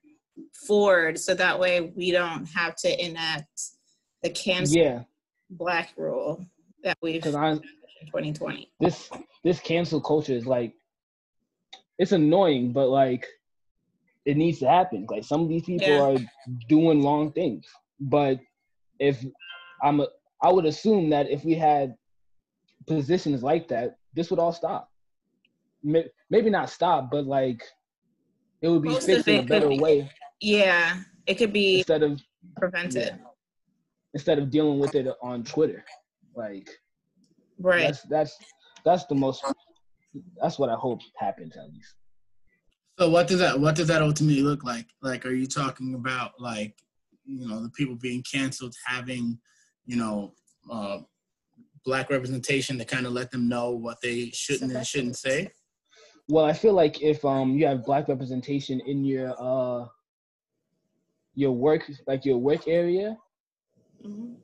forward 0.68 1.18
so 1.18 1.34
that 1.34 1.60
way 1.60 1.82
we 1.96 2.12
don't 2.12 2.46
have 2.46 2.76
to 2.76 3.06
enact 3.06 3.62
the 4.22 4.30
cancel 4.30 4.82
Yeah, 4.82 5.04
black 5.50 5.94
rule 5.98 6.46
that 6.84 6.98
we've 7.02 7.26
I 7.26 7.52
in 7.52 7.62
2020. 8.08 8.70
this 8.80 9.10
this 9.44 9.60
cancel 9.60 10.02
culture 10.02 10.34
is 10.34 10.46
like 10.46 10.74
it's 11.98 12.12
annoying, 12.12 12.74
but 12.74 12.90
like 12.90 13.26
it 14.26 14.38
needs 14.38 14.60
to 14.60 14.68
happen. 14.68 15.08
Like 15.10 15.24
some 15.24 15.42
of 15.42 15.50
these 15.50 15.64
people 15.64 15.88
Yeah. 15.88 16.02
are 16.02 16.18
doing 16.68 17.04
wrong 17.04 17.32
things, 17.32 17.66
but 18.00 18.40
if 19.00 19.26
I'm 19.82 20.02
a, 20.02 20.08
I 20.42 20.52
would 20.52 20.66
assume 20.66 21.10
that 21.10 21.30
if 21.30 21.44
we 21.44 21.56
had 21.56 21.96
positions 22.86 23.44
like 23.44 23.68
that, 23.70 23.98
this 24.14 24.30
would 24.30 24.40
all 24.40 24.54
stop. 24.54 24.90
Maybe 25.84 26.50
not 26.50 26.70
stop, 26.70 27.10
but 27.12 27.26
like 27.26 27.64
it 28.62 28.68
would 28.68 28.82
be 28.82 28.90
Most 28.90 29.06
fixed 29.06 29.28
in 29.28 29.40
a 29.40 29.44
better 29.44 29.70
be- 29.70 29.80
way 29.80 30.10
Yeah, 30.42 30.98
it 31.26 31.36
could 31.36 31.54
be 31.54 31.80
instead 31.80 32.04
of 32.04 32.22
prevented. 32.58 33.20
instead 34.14 34.40
of 34.40 34.50
dealing 34.50 34.80
with 34.80 34.96
it 34.96 35.08
on 35.22 35.44
Twitter. 35.44 35.84
Like 36.36 36.70
Right. 37.60 37.82
that's 37.88 38.02
that's 38.04 38.38
that's 38.86 39.06
the 39.06 39.16
most 39.16 39.44
that's 40.42 40.58
what 40.60 40.70
I 40.70 40.76
hope 40.76 41.02
happens 41.18 41.56
at 41.58 41.72
least. 41.74 41.96
So 43.00 43.10
what 43.10 43.28
does 43.28 43.40
that 43.40 43.60
what 43.60 43.76
does 43.76 43.88
that 43.88 44.02
ultimately 44.02 44.42
look 44.42 44.64
like? 44.64 44.88
Like, 45.02 45.26
are 45.26 45.34
you 45.34 45.46
talking 45.48 45.94
about 45.94 46.32
like, 46.40 46.76
you 47.26 47.48
know, 47.48 47.62
the 47.62 47.70
people 47.70 47.96
being 47.96 48.24
canceled 48.24 48.76
having, 48.86 49.40
you 49.88 49.96
know, 49.96 50.34
uh, 50.70 51.00
black 51.86 52.10
representation 52.10 52.78
to 52.78 52.86
kind 52.86 53.06
of 53.06 53.14
let 53.14 53.32
them 53.32 53.48
know 53.48 53.72
what 53.72 53.98
they 54.02 54.30
shouldn't 54.32 54.74
and 54.74 54.86
shouldn't 54.86 55.16
say? 55.18 55.50
Well, 56.28 56.44
I 56.46 56.52
feel 56.54 56.74
like 56.74 57.02
if 57.02 57.24
um 57.24 57.58
you 57.58 57.66
have 57.66 57.86
black 57.86 58.10
representation 58.10 58.82
in 58.82 59.04
your 59.06 59.34
uh 59.40 59.88
your 61.34 61.52
work 61.54 61.90
like 62.06 62.26
your 62.26 62.38
work 62.38 62.68
area, 62.68 63.18
Mhm. 64.06 64.36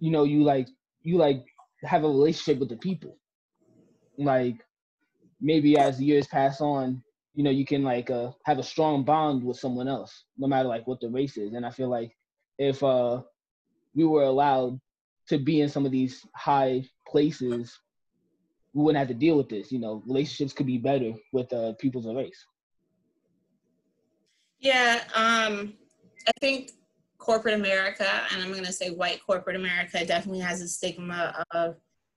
you 0.00 0.10
know, 0.10 0.24
you 0.24 0.42
like 0.42 0.68
you 1.02 1.16
like 1.16 1.44
have 1.84 2.02
a 2.02 2.08
relationship 2.08 2.58
with 2.58 2.68
the 2.68 2.76
people. 2.76 3.16
Like 4.18 4.56
maybe 5.40 5.78
as 5.78 5.98
the 5.98 6.04
years 6.04 6.26
pass 6.26 6.60
on, 6.60 7.00
you 7.34 7.44
know, 7.44 7.50
you 7.50 7.64
can 7.64 7.84
like 7.84 8.10
uh 8.10 8.32
have 8.46 8.58
a 8.58 8.62
strong 8.64 9.04
bond 9.04 9.44
with 9.44 9.56
someone 9.58 9.86
else, 9.86 10.24
no 10.36 10.48
matter 10.48 10.68
like 10.68 10.86
what 10.88 11.00
the 11.00 11.08
race 11.08 11.36
is. 11.36 11.54
And 11.54 11.64
I 11.64 11.70
feel 11.70 11.88
like 11.88 12.12
if 12.58 12.82
uh 12.82 13.22
we 13.98 14.04
were 14.04 14.22
allowed 14.22 14.80
to 15.28 15.38
be 15.38 15.60
in 15.60 15.68
some 15.68 15.84
of 15.84 15.90
these 15.90 16.24
high 16.36 16.84
places, 17.08 17.76
we 18.72 18.84
wouldn't 18.84 18.98
have 18.98 19.08
to 19.08 19.14
deal 19.14 19.36
with 19.36 19.48
this. 19.48 19.72
You 19.72 19.80
know, 19.80 20.04
relationships 20.06 20.52
could 20.52 20.66
be 20.66 20.78
better 20.78 21.12
with 21.32 21.52
uh 21.52 21.72
people's 21.80 22.06
race. 22.06 22.46
Yeah, 24.60 25.02
um, 25.14 25.74
I 26.26 26.32
think 26.40 26.70
corporate 27.18 27.54
America, 27.54 28.08
and 28.32 28.42
I'm 28.42 28.52
going 28.52 28.64
to 28.64 28.72
say 28.72 28.90
white 28.90 29.20
corporate 29.26 29.56
America, 29.56 30.04
definitely 30.06 30.40
has 30.40 30.62
a 30.62 30.68
stigma 30.68 31.44
of 31.52 31.76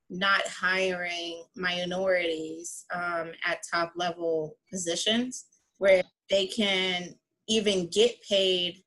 not 0.10 0.42
hiring 0.48 1.44
minorities 1.56 2.86
um, 2.94 3.32
at 3.46 3.60
top 3.72 3.94
level 3.96 4.56
positions 4.72 5.46
where 5.78 6.04
they 6.30 6.46
can 6.48 7.16
even 7.48 7.90
get 7.90 8.22
paid. 8.28 8.84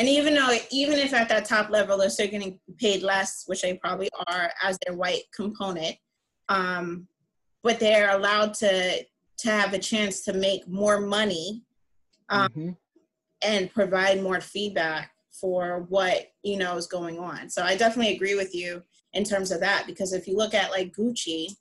And 0.00 0.08
even 0.08 0.32
though, 0.32 0.56
even 0.70 0.98
if 0.98 1.12
at 1.12 1.28
that 1.28 1.44
top 1.44 1.68
level 1.68 1.98
they're 1.98 2.08
still 2.08 2.26
getting 2.26 2.58
paid 2.78 3.02
less, 3.02 3.44
which 3.46 3.60
they 3.60 3.74
probably 3.74 4.08
are 4.28 4.50
as 4.62 4.78
their 4.86 4.96
white 4.96 5.24
component, 5.36 5.94
um, 6.48 7.06
but 7.62 7.78
they're 7.78 8.16
allowed 8.16 8.54
to 8.54 9.04
to 9.04 9.50
have 9.50 9.74
a 9.74 9.78
chance 9.78 10.22
to 10.22 10.32
make 10.32 10.66
more 10.66 11.00
money 11.00 11.64
um, 12.30 12.48
Mhm. 12.48 12.76
and 13.42 13.74
provide 13.74 14.22
more 14.22 14.40
feedback 14.40 15.12
for 15.38 15.84
what 15.90 16.32
you 16.42 16.56
know 16.56 16.78
is 16.78 16.86
going 16.86 17.18
on. 17.18 17.50
So 17.50 17.62
I 17.62 17.76
definitely 17.76 18.14
agree 18.14 18.34
with 18.34 18.54
you 18.54 18.82
in 19.12 19.24
terms 19.24 19.50
of 19.50 19.60
that 19.60 19.86
because 19.86 20.14
if 20.14 20.26
you 20.26 20.34
look 20.34 20.54
at 20.54 20.70
like 20.70 20.94
Gucci, 20.94 21.56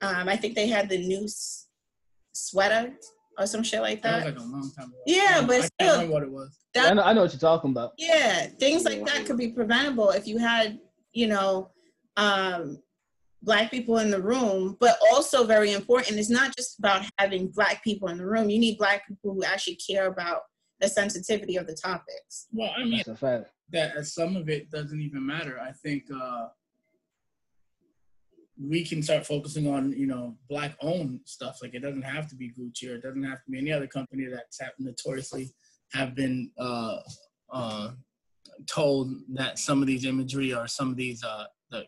um, 0.00 0.28
I 0.28 0.36
think 0.36 0.56
they 0.56 0.66
had 0.66 0.88
the 0.88 0.98
new 0.98 1.28
sweater 2.32 2.96
or 3.40 3.46
some 3.46 3.62
shit 3.62 3.80
like 3.80 4.02
That 4.02 4.16
was 4.16 4.24
like 4.34 4.36
a 4.36 4.48
long 4.48 4.70
time 4.76 4.88
ago. 4.88 4.98
Yeah, 5.06 5.38
I 5.38 5.40
but 5.46 5.52
can't 5.52 5.64
still- 5.80 5.92
remember 5.94 6.12
what 6.12 6.22
it 6.22 6.30
was. 6.30 6.56
I 6.76 6.94
know, 6.94 7.02
I 7.02 7.12
know 7.12 7.22
what 7.22 7.32
you're 7.32 7.40
talking 7.40 7.70
about. 7.70 7.94
Yeah, 7.98 8.46
things 8.46 8.84
like 8.84 9.04
that 9.06 9.24
could 9.26 9.36
be 9.38 9.48
preventable 9.50 10.10
if 10.10 10.28
you 10.28 10.38
had, 10.38 10.78
you 11.12 11.26
know, 11.26 11.70
um, 12.16 12.80
black 13.42 13.70
people 13.72 13.98
in 13.98 14.10
the 14.10 14.20
room. 14.22 14.76
But 14.78 14.96
also 15.12 15.44
very 15.44 15.72
important, 15.72 16.18
it's 16.18 16.30
not 16.30 16.54
just 16.56 16.78
about 16.78 17.04
having 17.18 17.48
black 17.48 17.82
people 17.82 18.08
in 18.08 18.18
the 18.18 18.26
room. 18.26 18.50
You 18.50 18.58
need 18.60 18.78
black 18.78 19.08
people 19.08 19.34
who 19.34 19.42
actually 19.42 19.76
care 19.76 20.06
about 20.06 20.42
the 20.78 20.88
sensitivity 20.88 21.56
of 21.56 21.66
the 21.66 21.74
topics. 21.74 22.46
Well, 22.52 22.70
I 22.76 22.84
mean, 22.84 22.98
That's 22.98 23.08
a 23.08 23.16
fact. 23.16 23.50
that 23.72 23.96
uh, 23.96 24.02
some 24.04 24.36
of 24.36 24.48
it 24.48 24.70
doesn't 24.70 25.00
even 25.00 25.26
matter. 25.26 25.58
I 25.60 25.72
think 25.72 26.04
uh, 26.14 26.48
we 28.62 28.84
can 28.84 29.02
start 29.02 29.26
focusing 29.26 29.66
on 29.66 29.92
you 29.92 30.06
know 30.06 30.36
black 30.48 30.76
owned 30.82 31.20
stuff. 31.24 31.58
Like 31.62 31.74
it 31.74 31.80
doesn't 31.80 32.02
have 32.02 32.28
to 32.28 32.36
be 32.36 32.50
Gucci 32.50 32.90
or 32.90 32.96
it 32.96 33.02
doesn't 33.02 33.22
have 33.22 33.42
to 33.44 33.50
be 33.50 33.58
any 33.58 33.72
other 33.72 33.86
company 33.86 34.26
that's 34.26 34.60
notoriously 34.78 35.50
have 35.92 36.14
been 36.14 36.50
uh, 36.58 36.98
uh, 37.52 37.90
told 38.66 39.12
that 39.34 39.58
some 39.58 39.80
of 39.80 39.86
these 39.86 40.04
imagery 40.04 40.52
or 40.52 40.66
some 40.66 40.90
of 40.90 40.96
these 40.96 41.24
uh, 41.24 41.44
the 41.70 41.84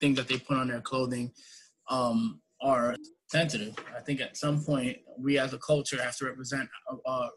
things 0.00 0.16
that 0.16 0.28
they 0.28 0.38
put 0.38 0.56
on 0.56 0.68
their 0.68 0.80
clothing 0.80 1.32
um, 1.90 2.40
are 2.60 2.94
sensitive. 3.28 3.74
I 3.96 4.00
think 4.00 4.20
at 4.20 4.36
some 4.36 4.62
point 4.62 4.98
we 5.18 5.38
as 5.38 5.52
a 5.52 5.58
culture 5.58 6.02
have 6.02 6.16
to 6.18 6.26
represent 6.26 6.68
uh, 6.90 6.96
uh, 7.06 7.28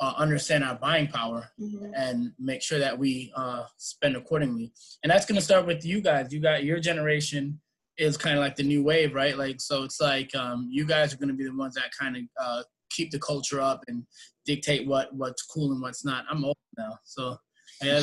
uh, 0.00 0.14
understand 0.16 0.64
our 0.64 0.74
buying 0.74 1.06
power 1.06 1.48
and 1.94 2.32
make 2.38 2.60
sure 2.60 2.78
that 2.80 2.98
we 2.98 3.32
uh, 3.36 3.64
spend 3.76 4.16
accordingly. 4.16 4.72
And 5.02 5.10
that's 5.10 5.26
going 5.26 5.36
to 5.36 5.44
start 5.44 5.64
with 5.64 5.84
you 5.84 6.00
guys. 6.00 6.32
You 6.32 6.40
got 6.40 6.64
your 6.64 6.80
generation 6.80 7.60
is 7.98 8.16
kind 8.16 8.36
of 8.36 8.42
like 8.42 8.56
the 8.56 8.62
new 8.62 8.82
wave, 8.82 9.14
right? 9.14 9.36
Like, 9.36 9.60
so 9.60 9.82
it's 9.84 10.00
like 10.00 10.34
um, 10.34 10.68
you 10.70 10.84
guys 10.86 11.12
are 11.12 11.16
going 11.18 11.28
to 11.28 11.34
be 11.34 11.44
the 11.44 11.54
ones 11.56 11.74
that 11.74 11.90
kind 11.98 12.16
of 12.16 12.22
uh, 12.40 12.62
keep 12.90 13.10
the 13.10 13.18
culture 13.18 13.60
up 13.60 13.82
and 13.88 14.04
dictate 14.46 14.86
what 14.86 15.14
what's 15.14 15.42
cool 15.42 15.72
and 15.72 15.80
what's 15.82 16.04
not. 16.04 16.24
I'm 16.30 16.44
old 16.44 16.56
now, 16.78 16.98
so 17.04 17.36
yeah. 17.82 18.02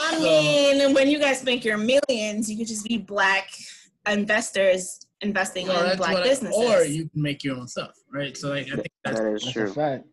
I 0.00 0.18
mean, 0.20 0.94
when 0.94 1.08
you 1.08 1.18
guys 1.18 1.44
make 1.44 1.64
your 1.64 1.78
millions, 1.78 2.50
you 2.50 2.56
could 2.56 2.66
just 2.66 2.86
be 2.86 2.98
black 2.98 3.50
investors 4.08 5.00
investing 5.20 5.68
Well, 5.68 5.90
in 5.90 5.96
black 5.96 6.14
what 6.14 6.22
I- 6.22 6.28
businesses. 6.28 6.56
or 6.58 6.84
you 6.84 7.08
can 7.08 7.22
make 7.22 7.44
your 7.44 7.56
own 7.56 7.68
stuff, 7.68 7.92
right? 8.12 8.36
So 8.36 8.50
like 8.50 8.66
I 8.66 8.76
think 8.76 8.88
that's 9.04 9.18
that 9.20 9.32
is 9.34 9.42
That's 9.42 9.52
true. 9.74 10.04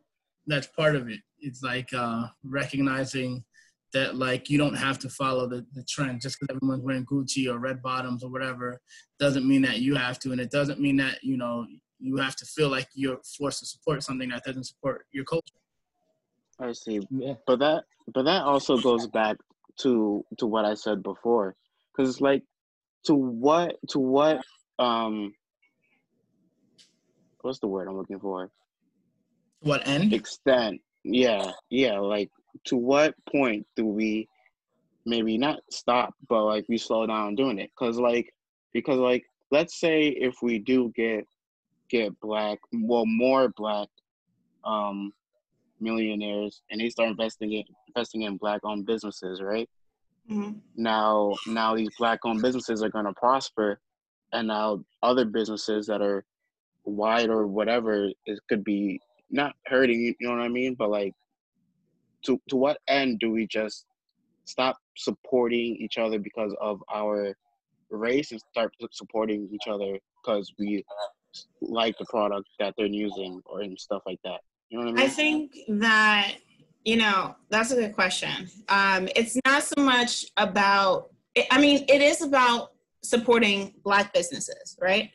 that's 0.48 0.68
part 0.68 0.96
of 0.96 1.10
it. 1.10 1.20
It's 1.40 1.64
like 1.64 1.92
uh, 1.94 2.28
recognizing 2.44 3.44
that 3.94 4.16
like 4.16 4.50
you 4.50 4.58
don't 4.58 4.76
have 4.76 5.00
to 5.00 5.10
follow 5.10 5.48
the, 5.48 5.66
the 5.74 5.84
trend 5.84 6.22
just 6.22 6.40
because 6.40 6.56
everyone's 6.56 6.84
wearing 6.84 7.06
Gucci 7.06 7.52
or 7.52 7.60
red 7.60 7.82
bottoms 7.82 8.24
or 8.24 8.30
whatever 8.30 8.80
doesn't 9.20 9.48
mean 9.48 9.62
that 9.64 9.80
you 9.80 9.96
have 9.96 10.20
to, 10.20 10.32
and 10.32 10.40
it 10.40 10.52
doesn't 10.52 10.80
mean 10.80 10.98
that 10.98 11.24
you 11.24 11.38
know 11.38 11.66
you 12.00 12.18
have 12.18 12.36
to 12.38 12.46
feel 12.46 12.70
like 12.70 12.88
you're 12.94 13.20
forced 13.38 13.60
to 13.60 13.66
support 13.66 14.04
something 14.04 14.30
that 14.30 14.44
doesn't 14.44 14.66
support 14.66 15.06
your 15.12 15.26
culture. 15.26 15.56
I 16.60 16.72
see. 16.74 17.02
Yeah. 17.10 17.36
But 17.48 17.60
that 17.60 17.84
but 18.14 18.24
that 18.24 18.44
also 18.44 18.78
goes 18.78 19.08
back 19.08 19.38
to 19.82 20.26
to 20.38 20.46
what 20.46 20.66
I 20.66 20.74
said 20.74 21.04
before, 21.04 21.56
because 21.92 22.10
it's 22.10 22.22
like 22.22 22.44
to 23.06 23.16
what 23.16 23.76
to 23.90 24.00
what 24.00 24.42
um 24.78 25.34
what's 27.42 27.60
the 27.60 27.68
word 27.68 27.88
I'm 27.88 27.98
looking 27.98 28.20
for? 28.20 28.50
What 29.62 29.88
end? 29.88 30.14
Extent. 30.14 30.82
Yeah, 31.04 31.52
yeah. 31.70 32.00
Like 32.00 32.30
to 32.66 32.78
what 32.78 33.14
point 33.32 33.66
do 33.76 33.86
we 33.86 34.28
maybe 35.06 35.38
not 35.38 35.60
stop, 35.72 36.14
but 36.28 36.44
like 36.46 36.66
we 36.70 36.78
slow 36.78 37.06
down 37.08 37.36
doing 37.36 37.60
it? 37.60 37.72
Because 37.78 37.98
like 38.00 38.34
because 38.74 38.98
like 38.98 39.24
let's 39.52 39.80
say 39.80 40.08
if 40.08 40.36
we 40.42 40.60
do 40.60 40.92
get 40.96 41.26
get 41.90 42.18
black 42.20 42.60
well 42.74 43.06
more 43.06 43.50
black 43.58 43.88
um 44.64 45.12
millionaires 45.80 46.62
and 46.70 46.82
they 46.82 46.90
start 46.90 47.10
investing 47.10 47.54
in 47.54 47.64
investing 47.88 48.24
in 48.24 48.38
black 48.38 48.60
owned 48.64 48.86
businesses 48.86 49.42
right 49.42 49.70
Mhm. 50.30 50.62
now 50.76 51.34
now 51.48 51.76
these 51.76 51.90
black 51.98 52.20
owned 52.26 52.42
businesses 52.42 52.84
are 52.84 52.90
going 52.90 53.06
to 53.06 53.14
prosper 53.14 53.80
and 54.34 54.48
now 54.48 54.84
other 55.02 55.26
businesses 55.26 55.88
that 55.88 56.02
are 56.02 56.24
white 56.84 57.30
or 57.30 57.48
whatever 57.48 58.10
it 58.26 58.40
could 58.50 58.64
be 58.64 59.00
not 59.32 59.56
hurting 59.66 60.02
you 60.02 60.16
know 60.22 60.32
what 60.32 60.42
i 60.42 60.48
mean 60.48 60.76
but 60.76 60.90
like 60.90 61.14
to 62.26 62.40
to 62.50 62.56
what 62.56 62.78
end 62.88 63.20
do 63.20 63.32
we 63.32 63.48
just 63.48 63.86
stop 64.46 64.78
supporting 64.96 65.76
each 65.78 65.98
other 65.98 66.20
because 66.20 66.56
of 66.60 66.82
our 66.94 67.36
race 67.92 68.32
and 68.32 68.42
start 68.52 68.74
supporting 68.92 69.50
each 69.52 69.68
other 69.68 69.98
because 70.22 70.52
we 70.60 70.84
like 71.62 71.98
the 71.98 72.06
product 72.06 72.48
that 72.60 72.74
they're 72.78 72.88
using 72.88 73.42
or 73.46 73.62
and 73.62 73.80
stuff 73.80 74.02
like 74.06 74.20
that 74.24 74.42
you 74.70 74.78
know 74.78 74.86
what 74.86 74.92
i 74.92 74.94
mean 74.94 75.06
I 75.06 75.08
think 75.08 75.58
that 75.68 76.36
you 76.86 76.98
know 76.98 77.36
that's 77.50 77.72
a 77.72 77.76
good 77.76 77.94
question. 77.94 78.50
Um, 78.68 79.10
it's 79.16 79.38
not 79.46 79.64
so 79.64 79.82
much 79.82 80.26
about. 80.38 81.10
I 81.52 81.60
mean, 81.60 81.86
it 81.88 82.02
is 82.02 82.22
about 82.22 82.72
supporting 83.04 83.74
black 83.84 84.14
businesses, 84.14 84.78
right? 84.82 85.12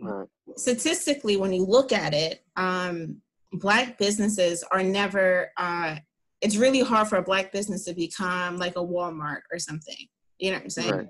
right 0.00 0.28
Statistically, 0.56 1.36
when 1.36 1.52
you 1.52 1.64
look 1.64 1.92
at 1.92 2.12
it, 2.12 2.44
um, 2.56 3.16
black 3.52 3.98
businesses 3.98 4.64
are 4.70 4.82
never. 4.82 5.50
Uh, 5.56 5.96
it's 6.40 6.56
really 6.56 6.80
hard 6.80 7.08
for 7.08 7.16
a 7.16 7.22
black 7.22 7.52
business 7.52 7.84
to 7.84 7.94
become 7.94 8.56
like 8.58 8.76
a 8.76 8.84
Walmart 8.84 9.40
or 9.52 9.58
something. 9.58 10.06
You 10.38 10.50
know 10.50 10.58
what 10.58 10.64
I'm 10.64 10.70
saying? 10.70 10.92
Right. 10.92 11.08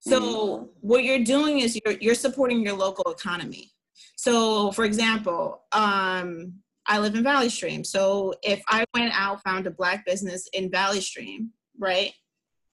So 0.00 0.70
what 0.80 1.04
you're 1.04 1.24
doing 1.24 1.60
is 1.60 1.78
you're 1.84 1.94
you're 2.00 2.14
supporting 2.14 2.62
your 2.62 2.74
local 2.74 3.10
economy. 3.10 3.70
So 4.16 4.72
for 4.72 4.84
example, 4.84 5.62
um, 5.72 6.54
I 6.86 6.98
live 6.98 7.14
in 7.14 7.22
Valley 7.22 7.48
Stream. 7.48 7.84
So 7.84 8.34
if 8.42 8.62
I 8.68 8.84
went 8.94 9.12
out, 9.18 9.42
found 9.42 9.66
a 9.66 9.70
black 9.70 10.04
business 10.04 10.48
in 10.52 10.70
Valley 10.70 11.00
Stream, 11.00 11.50
right? 11.78 12.12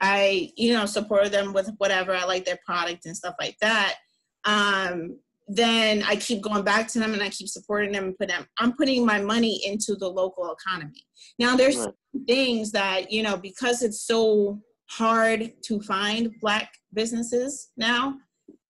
I, 0.01 0.51
you 0.57 0.73
know, 0.73 0.87
supported 0.87 1.31
them 1.31 1.53
with 1.53 1.71
whatever. 1.79 2.15
I 2.15 2.25
like 2.25 2.45
their 2.45 2.59
product 2.65 3.07
and 3.07 3.17
stuff 3.17 3.35
like 3.39 3.57
that. 3.61 3.97
Um, 4.45 5.19
then 5.53 6.03
I 6.05 6.15
keep 6.15 6.43
going 6.43 6.63
back 6.63 6.87
to 6.89 7.01
them 7.01 7.13
and 7.13 7.23
I 7.23 7.29
keep 7.29 7.49
supporting 7.49 7.91
them 7.91 8.05
and 8.05 8.17
put 8.19 8.29
them, 8.29 8.47
I'm 8.59 8.73
putting 8.77 9.05
my 9.05 9.21
money 9.21 9.61
into 9.67 9.97
the 9.97 10.09
local 10.09 10.53
economy. 10.53 11.05
Now 11.41 11.57
there's 11.57 11.77
Right. 11.79 11.95
things 12.29 12.71
that, 12.73 13.11
you 13.11 13.25
know, 13.25 13.37
because 13.37 13.83
it's 13.83 14.03
so 14.03 14.61
hard 14.91 15.53
to 15.65 15.81
find 15.81 16.39
black 16.41 16.73
businesses 16.93 17.71
now, 17.77 18.19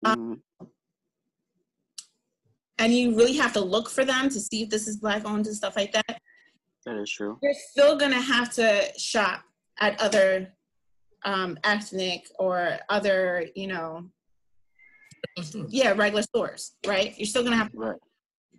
Mhm. 0.07 0.41
and 2.79 2.95
you 2.95 3.15
really 3.15 3.37
have 3.37 3.53
to 3.53 3.61
look 3.61 3.91
for 3.91 4.07
them 4.07 4.31
to 4.31 4.41
see 4.41 4.63
if 4.63 4.71
this 4.71 4.89
is 4.89 4.97
black 4.97 5.25
owned 5.27 5.47
and 5.47 5.57
stuff 5.57 5.77
like 5.77 5.93
that. 5.93 6.23
that 6.87 6.97
is 6.97 7.11
true 7.11 7.39
You're 7.43 7.53
still 7.53 7.97
gonna 7.99 8.21
have 8.21 8.51
to 8.55 8.91
shop 8.99 9.45
at 9.81 10.01
other 10.01 10.57
um, 11.25 11.59
ethnic 11.65 12.27
or 12.39 12.79
other, 12.89 13.47
you 13.55 13.67
know, 13.67 14.11
yeah, 15.69 15.93
regular 15.93 16.23
stores, 16.23 16.75
right? 16.87 17.15
You're 17.19 17.27
still 17.27 17.43
gonna 17.43 17.57
have. 17.57 17.71
right 17.75 17.97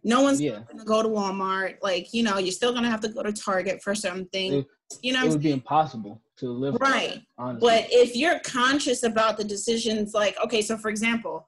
No 0.03 0.21
one's 0.21 0.41
Yeah. 0.41 0.63
gonna 0.71 0.85
go 0.85 1.03
to 1.03 1.09
Walmart. 1.09 1.77
Like, 1.81 2.13
you 2.13 2.23
know, 2.23 2.37
you're 2.37 2.51
still 2.51 2.73
gonna 2.73 2.89
have 2.89 3.01
to 3.01 3.09
go 3.09 3.23
to 3.23 3.31
Target 3.33 3.81
for 3.83 3.93
something. 3.95 4.53
It, 4.53 4.67
You 5.01 5.13
know, 5.13 5.19
it 5.19 5.23
what 5.23 5.25
I'm 5.25 5.31
would 5.33 5.41
be 5.43 5.51
impossible 5.51 6.21
to 6.37 6.51
live. 6.51 6.75
Right. 6.81 7.21
Honestly. 7.37 7.67
But 7.67 7.87
if 7.91 8.15
you're 8.15 8.39
conscious 8.39 9.03
about 9.03 9.37
the 9.37 9.43
decisions, 9.43 10.13
like, 10.13 10.35
okay, 10.43 10.61
so 10.61 10.77
for 10.77 10.89
example, 10.89 11.47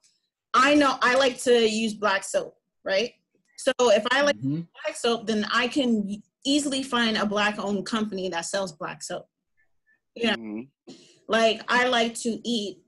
I 0.54 0.76
know 0.76 0.98
I 1.02 1.16
like 1.16 1.40
to 1.44 1.68
use 1.68 1.94
black 1.94 2.24
soap, 2.24 2.56
right? 2.86 3.12
So 3.58 3.72
if 3.80 4.06
I 4.12 4.22
like 4.22 4.38
Mhm. 4.38 4.68
black 4.84 4.96
soap, 4.96 5.26
then 5.26 5.46
I 5.52 5.68
can 5.68 6.22
easily 6.46 6.84
find 6.84 7.18
a 7.18 7.26
black 7.26 7.58
owned 7.58 7.86
company 7.86 8.30
that 8.30 8.46
sells 8.46 8.72
black 8.74 9.02
soap. 9.04 9.28
Yeah. 10.16 10.36
Mhm. 10.36 10.70
Like 11.28 11.64
I 11.68 11.88
like 11.88 12.16
to 12.20 12.40
eat, 12.48 12.84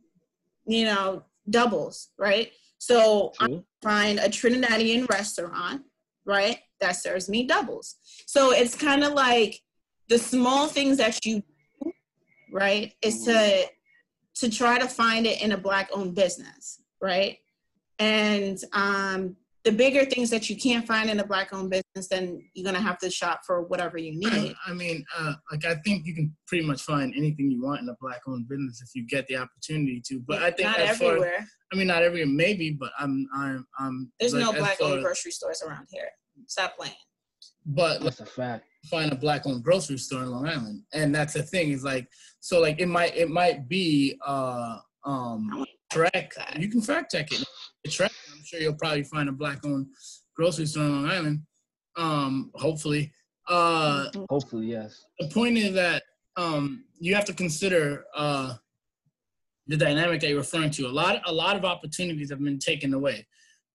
you 0.67 0.85
know, 0.85 1.23
doubles, 1.49 2.09
right? 2.17 2.51
So 2.77 3.33
I 3.39 3.61
find 3.81 4.19
a 4.19 4.29
Trinidadian 4.29 5.09
restaurant, 5.09 5.83
right, 6.25 6.59
that 6.81 6.93
serves 6.93 7.29
me 7.29 7.47
doubles. 7.47 7.95
So 8.27 8.51
it's 8.51 8.75
kind 8.75 9.03
of 9.03 9.13
like 9.13 9.59
the 10.09 10.17
small 10.17 10.67
things 10.67 10.97
that 10.97 11.25
you 11.25 11.41
do, 11.83 11.91
right, 12.51 12.93
is 13.01 13.23
to 13.25 13.65
to 14.35 14.49
try 14.49 14.77
to 14.77 14.87
find 14.87 15.25
it 15.25 15.41
in 15.41 15.53
a 15.53 15.57
black 15.57 15.89
owned 15.93 16.13
business, 16.13 16.81
right? 17.01 17.37
And 17.99 18.59
um 18.73 19.37
the 19.65 19.71
bigger 19.71 20.05
things 20.05 20.29
that 20.29 20.47
you 20.47 20.55
can't 20.55 20.85
find 20.85 21.09
in 21.09 21.19
a 21.19 21.25
black 21.25 21.51
owned 21.51 21.71
business, 21.71 22.07
then 22.07 22.39
you're 22.53 22.63
gonna 22.63 22.79
have 22.79 22.99
to 22.99 23.09
shop 23.09 23.41
for 23.45 23.63
whatever 23.63 23.97
you 23.97 24.15
need. 24.15 24.55
I 24.65 24.73
mean, 24.73 25.03
uh, 25.17 25.33
like 25.51 25.65
I 25.65 25.75
think 25.83 26.05
you 26.05 26.13
can 26.13 26.35
pretty 26.47 26.65
much 26.65 26.83
find 26.83 27.13
anything 27.15 27.49
you 27.49 27.63
want 27.63 27.81
in 27.81 27.89
a 27.89 27.95
black-owned 27.99 28.47
business 28.47 28.83
if 28.83 28.89
you 28.93 29.07
get 29.07 29.27
the 29.27 29.37
opportunity 29.37 30.01
to. 30.05 30.21
But 30.27 30.43
I 30.43 30.51
think 30.51 30.69
not 30.69 30.79
as 30.79 30.99
far, 30.99 31.13
everywhere. 31.13 31.47
I 31.73 31.75
mean, 31.75 31.87
not 31.87 32.03
everywhere, 32.03 32.27
maybe, 32.27 32.69
but 32.71 32.91
I'm, 32.99 33.27
I'm, 33.35 33.65
I'm. 33.79 34.11
There's 34.19 34.35
like, 34.35 34.43
no 34.43 34.53
black 34.53 34.79
owned 34.81 35.03
grocery 35.03 35.31
stores 35.31 35.63
around 35.67 35.87
here. 35.89 36.09
Stop 36.45 36.77
playing. 36.77 36.93
But 37.65 38.03
like, 38.03 38.19
a 38.19 38.25
fact. 38.25 38.65
find 38.91 39.11
a 39.11 39.15
black-owned 39.15 39.63
grocery 39.63 39.97
store 39.97 40.21
in 40.21 40.29
Long 40.29 40.47
Island, 40.47 40.83
and 40.93 41.13
that's 41.13 41.33
the 41.33 41.41
thing. 41.41 41.71
Is 41.71 41.83
like, 41.83 42.07
so 42.39 42.61
like 42.61 42.79
it 42.79 42.87
might, 42.87 43.17
it 43.17 43.31
might 43.31 43.67
be, 43.67 44.19
uh, 44.23 44.77
um, 45.05 45.64
track. 45.95 46.33
that. 46.35 46.57
You 46.59 46.69
can 46.69 46.81
fact 46.81 47.11
check 47.11 47.31
it. 47.31 47.43
Track. 47.89 48.11
I'm 48.31 48.43
sure 48.43 48.59
you'll 48.59 48.75
probably 48.75 49.03
find 49.03 49.29
a 49.29 49.31
black-owned 49.31 49.87
grocery 50.35 50.65
store 50.65 50.83
in 50.83 50.91
Long 50.91 51.11
Island. 51.11 51.41
Um, 51.95 52.51
hopefully. 52.55 53.11
Uh, 53.47 54.07
Hopefully, 54.29 54.67
yes. 54.67 55.05
the 55.19 55.27
point 55.29 55.57
is 55.57 55.73
that 55.73 56.01
um, 56.35 56.83
you 56.99 57.13
have 57.13 57.25
to 57.25 57.33
consider 57.33 58.05
uh, 58.15 58.55
the 59.67 59.77
dynamic 59.77 60.21
that 60.21 60.29
you're 60.29 60.39
referring 60.39 60.71
to. 60.71 60.87
A 60.87 60.89
lot, 60.89 61.21
a 61.25 61.31
lot 61.31 61.55
of 61.55 61.63
opportunities 61.63 62.31
have 62.31 62.43
been 62.43 62.59
taken 62.59 62.93
away 62.93 63.27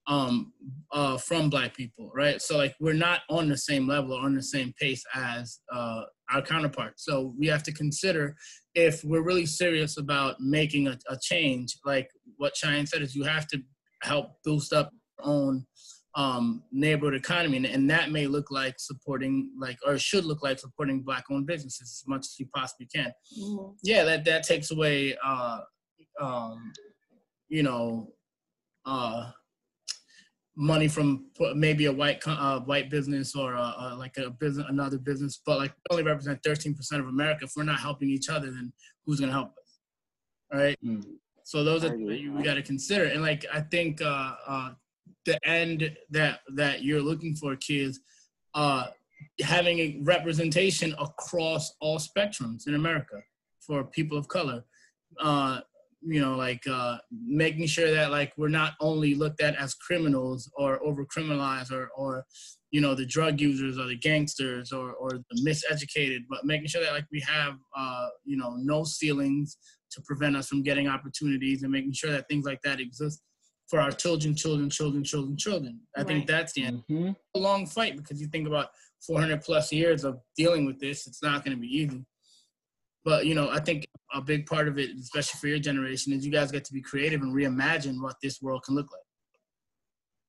um, 0.09 0.53
uh, 0.93 1.17
from 1.19 1.51
Black 1.51 1.75
people, 1.77 2.11
right? 2.15 2.43
So 2.43 2.57
like 2.57 2.75
we're 2.81 2.95
not 2.95 3.21
on 3.31 3.49
the 3.49 3.57
same 3.57 3.87
level 3.87 4.15
or 4.15 4.23
on 4.23 4.35
the 4.35 4.43
same 4.43 4.75
pace 4.79 5.05
as 5.15 5.61
uh, 5.73 6.03
our 6.33 6.43
counterparts. 6.43 7.05
So 7.05 7.35
we 7.39 7.47
have 7.47 7.63
to 7.65 7.73
consider 7.73 8.37
if 8.75 9.03
we're 9.05 9.23
really 9.23 9.47
serious 9.47 9.97
about 9.97 10.41
making 10.41 10.89
a, 10.89 10.99
a 11.09 11.17
change. 11.21 11.77
Like 11.85 12.09
what 12.37 12.57
Cheyenne 12.57 12.87
said 12.87 13.03
is 13.03 13.15
you 13.15 13.25
have 13.25 13.47
to 13.49 13.59
help 14.03 14.33
boost 14.45 14.73
up 14.73 14.91
your 15.19 15.29
own 15.29 15.67
um, 16.17 16.65
neighborhood 16.73 17.15
economy, 17.15 17.59
and, 17.59 17.67
and 17.67 17.89
that 17.91 18.11
may 18.11 18.27
look 18.27 18.51
like 18.51 18.75
supporting, 18.79 19.51
like, 19.59 19.79
or 19.87 19.97
should 19.97 20.25
look 20.25 20.43
like 20.43 20.59
supporting 20.59 21.03
black-owned 21.03 21.47
businesses 21.47 22.03
as 22.03 22.09
much 22.09 22.27
as 22.27 22.35
you 22.39 22.47
possibly 22.55 22.87
can. 22.93 23.13
Mhm. 23.39 23.77
Yeah, 23.83 24.05
that 24.05 24.25
that 24.25 24.43
takes 24.43 24.73
away, 24.73 25.17
uh, 25.25 25.61
um, 26.21 26.73
you 27.49 27.63
know, 27.63 28.13
uh, 28.87 29.31
money 30.61 30.89
from 30.89 31.25
maybe 31.55 31.87
a 31.87 31.93
white 31.93 32.23
uh, 32.27 32.61
white 32.61 32.91
business 32.91 33.35
or 33.35 33.55
a, 33.55 33.75
a, 33.79 33.97
like 33.99 34.17
a 34.19 34.29
business, 34.31 34.67
another 34.69 34.99
business, 34.99 35.41
but 35.45 35.59
like 35.59 35.73
we 35.73 35.95
only 35.95 36.03
represent 36.03 36.43
13% 36.43 36.77
of 37.01 37.09
America. 37.09 37.47
If 37.47 37.53
we're 37.57 37.65
not 37.65 37.81
helping 37.81 38.11
each 38.11 38.29
other, 38.29 38.51
then 38.51 38.73
who's 39.07 39.21
gonna 39.21 39.33
help 39.33 39.53
us? 39.53 39.79
All 40.53 40.61
right. 40.61 40.79
Mm. 40.85 41.03
So 41.45 41.65
those 41.65 41.85
are 41.85 41.89
things 41.89 42.07
we 42.07 42.43
got 42.43 42.55
to 42.55 42.63
consider. 42.63 43.07
And 43.07 43.23
like 43.23 43.47
I 43.53 43.63
think 43.63 44.03
uh, 44.03 44.35
uh, 44.47 44.71
the 45.25 45.39
end 45.49 45.97
that 46.11 46.41
that 46.55 46.85
you're 46.85 47.01
looking 47.01 47.35
for, 47.35 47.57
kids, 47.57 48.01
uh, 48.55 48.89
having 49.41 49.79
a 49.79 49.99
representation 50.03 50.95
across 50.99 51.73
all 51.81 51.99
spectrums 51.99 52.69
in 52.69 52.75
America 52.75 53.23
for 53.61 53.83
people 53.85 54.19
of 54.19 54.29
color. 54.29 54.63
Uh, 55.19 55.61
you 56.03 56.21
know, 56.21 56.35
like 56.37 56.67
uh, 56.67 56.97
making 57.13 57.67
sure 57.67 57.91
that 57.91 58.11
like 58.11 58.33
we're 58.37 58.49
not 58.49 58.73
only 58.81 59.15
looked 59.15 59.43
at 59.43 59.55
as 59.57 59.75
criminals 59.75 60.51
or 60.57 60.83
over 60.85 61.05
criminalized 61.05 61.73
or 61.73 61.91
or 61.97 62.25
you 62.71 62.81
know 62.81 62.95
the 62.95 63.07
drug 63.07 63.41
users 63.41 63.79
or 63.79 63.87
the 63.87 63.99
gangsters 63.99 64.73
or 64.73 64.93
or 64.93 65.11
the 65.11 65.43
miseducated, 65.47 66.21
but 66.29 66.45
making 66.45 66.69
sure 66.69 66.83
that 66.83 66.93
like 66.93 67.07
we 67.13 67.21
have 67.21 67.55
uh, 67.77 68.09
you 68.25 68.37
know 68.37 68.55
no 68.57 68.85
ceilings 68.85 69.59
to 69.93 70.01
prevent 70.03 70.37
us 70.37 70.49
from 70.49 70.63
getting 70.63 70.89
opportunities 70.89 71.63
and 71.63 71.73
making 71.73 71.93
sure 71.93 72.13
that 72.13 72.29
things 72.29 72.45
like 72.45 72.61
that 72.63 72.81
exist 72.81 73.23
for 73.69 73.81
our 73.81 73.91
children, 73.91 74.35
children, 74.35 74.69
children, 74.69 75.05
children, 75.05 75.37
children. 75.37 75.81
I 75.97 76.03
think 76.03 76.27
that's 76.27 76.53
the 76.53 76.65
end. 76.65 76.83
Mhm. 76.91 77.15
A 77.35 77.39
long 77.39 77.67
fight 77.67 77.97
because 77.97 78.21
you 78.21 78.27
think 78.27 78.49
about 78.49 78.69
400 79.07 79.43
plus 79.43 79.73
years 79.73 80.05
of 80.05 80.19
dealing 80.37 80.67
with 80.67 80.81
this. 80.81 81.07
It's 81.07 81.23
not 81.23 81.45
going 81.45 81.57
to 81.57 81.61
be 81.61 81.69
easy. 81.69 82.05
But 83.05 83.27
you 83.27 83.35
know, 83.35 83.49
I 83.51 83.61
think 83.61 83.87
a 84.13 84.21
big 84.21 84.47
part 84.47 84.69
of 84.69 84.79
it, 84.79 84.91
especially 84.99 85.39
for 85.39 85.47
your 85.49 85.59
generation, 85.59 86.13
is 86.13 86.25
you 86.25 86.33
guys 86.33 86.51
get 86.53 86.65
to 86.67 86.73
be 86.73 86.83
creative 86.83 87.23
and 87.23 87.35
reimagine 87.35 88.01
what 88.03 88.17
this 88.23 88.41
world 88.43 88.63
can 88.65 88.75
look 88.75 88.91
like. 88.93 89.03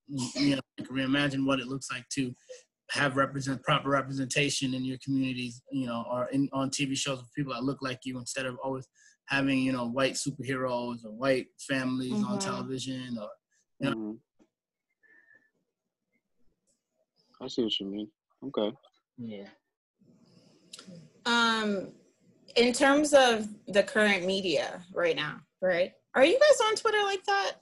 You- 0.08 0.42
You 0.50 0.56
know, 0.56 0.62
like 0.78 0.88
reimagine 0.90 1.46
what 1.46 1.60
it 1.60 1.68
looks 1.68 1.90
like 1.92 2.08
to 2.10 2.34
have 2.92 3.16
represent 3.16 3.62
proper 3.64 3.90
representation 3.90 4.74
in 4.74 4.84
your 4.86 4.98
communities. 5.04 5.62
You 5.72 5.86
know, 5.88 6.06
or 6.12 6.28
in 6.30 6.50
on 6.54 6.70
TV 6.70 6.96
shows 6.98 7.20
with 7.20 7.34
people 7.34 7.54
that 7.54 7.64
look 7.64 7.82
like 7.82 8.00
you 8.06 8.18
instead 8.18 8.46
of 8.46 8.58
always 8.64 8.88
having 9.28 9.60
you 9.60 9.72
know 9.72 9.88
white 9.88 10.14
superheroes 10.14 11.06
or 11.06 11.12
white 11.12 11.48
families 11.60 12.24
on 12.24 12.38
Mhm. 12.38 12.44
television 12.44 13.18
or 13.18 13.30
Mhm. 13.82 13.94
Mm-hmm. 13.94 14.14
I 17.44 17.48
see 17.48 17.64
what 17.64 17.80
you 17.80 17.86
mean. 17.88 18.12
Okay. 18.44 18.72
Yeah. 19.18 19.50
Um, 21.26 21.94
in 22.56 22.74
terms 22.74 23.14
of 23.14 23.48
the 23.68 23.84
current 23.84 24.26
media 24.26 24.82
right 24.94 25.16
now, 25.16 25.40
right? 25.62 25.94
Are 26.16 26.26
you 26.26 26.40
guys 26.40 26.68
on 26.68 26.76
Twitter 26.76 27.04
like 27.04 27.24
that? 27.26 27.54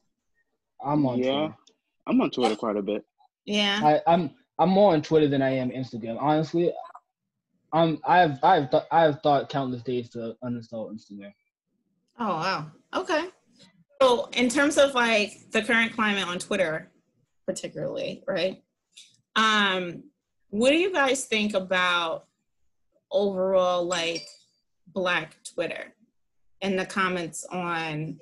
I'm 0.83 1.05
on 1.05 1.19
yeah, 1.19 1.31
Twitter. 1.31 1.55
I'm 2.07 2.21
on 2.21 2.31
Twitter 2.31 2.55
quite 2.55 2.77
a 2.77 2.81
bit. 2.81 3.05
Yeah. 3.45 3.79
I, 3.83 4.11
I'm 4.11 4.31
I'm 4.57 4.69
more 4.69 4.93
on 4.93 5.01
Twitter 5.01 5.27
than 5.27 5.41
I 5.41 5.51
am 5.51 5.69
Instagram. 5.69 6.17
Honestly, 6.19 6.73
I'm 7.73 7.99
I've 8.05 8.43
I've 8.43 8.71
th- 8.71 8.83
I've 8.91 9.21
thought 9.21 9.49
countless 9.49 9.83
days 9.83 10.09
to 10.11 10.35
uninstall 10.43 10.91
Instagram. 10.93 11.33
Oh 12.19 12.27
wow. 12.27 12.71
Okay. 12.95 13.27
So 14.01 14.29
in 14.33 14.49
terms 14.49 14.77
of 14.77 14.95
like 14.95 15.51
the 15.51 15.61
current 15.61 15.93
climate 15.93 16.27
on 16.27 16.39
Twitter, 16.39 16.89
particularly, 17.45 18.23
right? 18.27 18.63
Um, 19.35 20.03
what 20.49 20.71
do 20.71 20.77
you 20.77 20.91
guys 20.91 21.25
think 21.25 21.53
about 21.53 22.25
overall 23.11 23.85
like 23.85 24.25
black 24.99 25.37
Twitter 25.53 25.93
and 26.61 26.77
the 26.77 26.85
comments 26.85 27.45
on 27.45 28.19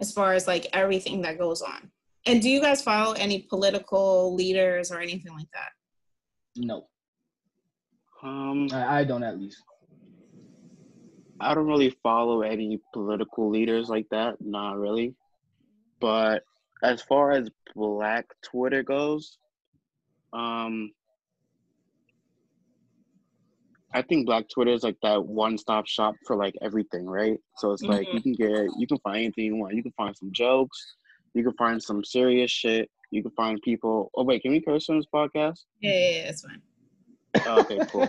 as 0.00 0.12
far 0.12 0.32
as 0.34 0.46
like 0.48 0.66
everything 0.72 1.22
that 1.22 1.38
goes 1.38 1.62
on? 1.62 1.90
And 2.26 2.42
do 2.42 2.48
you 2.50 2.60
guys 2.60 2.82
follow 2.82 3.12
any 3.12 3.38
political 3.42 4.34
leaders 4.34 4.90
or 4.90 4.98
anything 5.00 5.32
like 5.32 5.50
that? 5.52 5.70
No, 6.56 6.88
Um, 8.22 8.68
I, 8.72 9.00
I 9.00 9.04
don't 9.04 9.22
at 9.22 9.38
least. 9.38 9.62
I 11.38 11.54
don't 11.54 11.68
really 11.68 11.94
follow 12.02 12.42
any 12.42 12.80
political 12.92 13.48
leaders 13.50 13.88
like 13.88 14.08
that. 14.10 14.34
Not 14.40 14.78
really. 14.78 15.14
But 16.00 16.42
as 16.82 17.02
far 17.02 17.30
as 17.30 17.48
Black 17.76 18.26
Twitter 18.42 18.82
goes, 18.82 19.38
um, 20.32 20.90
I 23.96 24.02
think 24.02 24.26
Black 24.26 24.44
Twitter 24.52 24.72
is 24.72 24.82
like 24.82 24.98
that 25.02 25.24
one-stop 25.24 25.86
shop 25.86 26.16
for 26.26 26.36
like 26.36 26.54
everything, 26.60 27.06
right? 27.06 27.38
So 27.56 27.72
it's 27.72 27.82
like 27.82 28.06
you 28.12 28.20
can 28.20 28.34
get, 28.34 28.68
you 28.78 28.86
can 28.86 28.98
find 28.98 29.16
anything 29.16 29.44
you 29.46 29.56
want. 29.56 29.74
You 29.74 29.82
can 29.82 29.94
find 29.96 30.14
some 30.14 30.30
jokes, 30.32 30.96
you 31.32 31.42
can 31.42 31.54
find 31.54 31.82
some 31.82 32.04
serious 32.04 32.50
shit. 32.50 32.90
You 33.10 33.22
can 33.22 33.32
find 33.32 33.58
people. 33.62 34.10
Oh 34.14 34.24
wait, 34.24 34.42
can 34.42 34.50
we 34.50 34.60
curse 34.60 34.90
on 34.90 34.98
this 34.98 35.06
podcast? 35.12 35.60
Yeah, 35.80 35.92
yeah, 35.92 36.10
yeah 36.10 36.24
that's 36.26 36.42
fine. 36.42 36.62
Oh, 37.46 37.60
okay, 37.60 37.78
cool. 37.90 38.08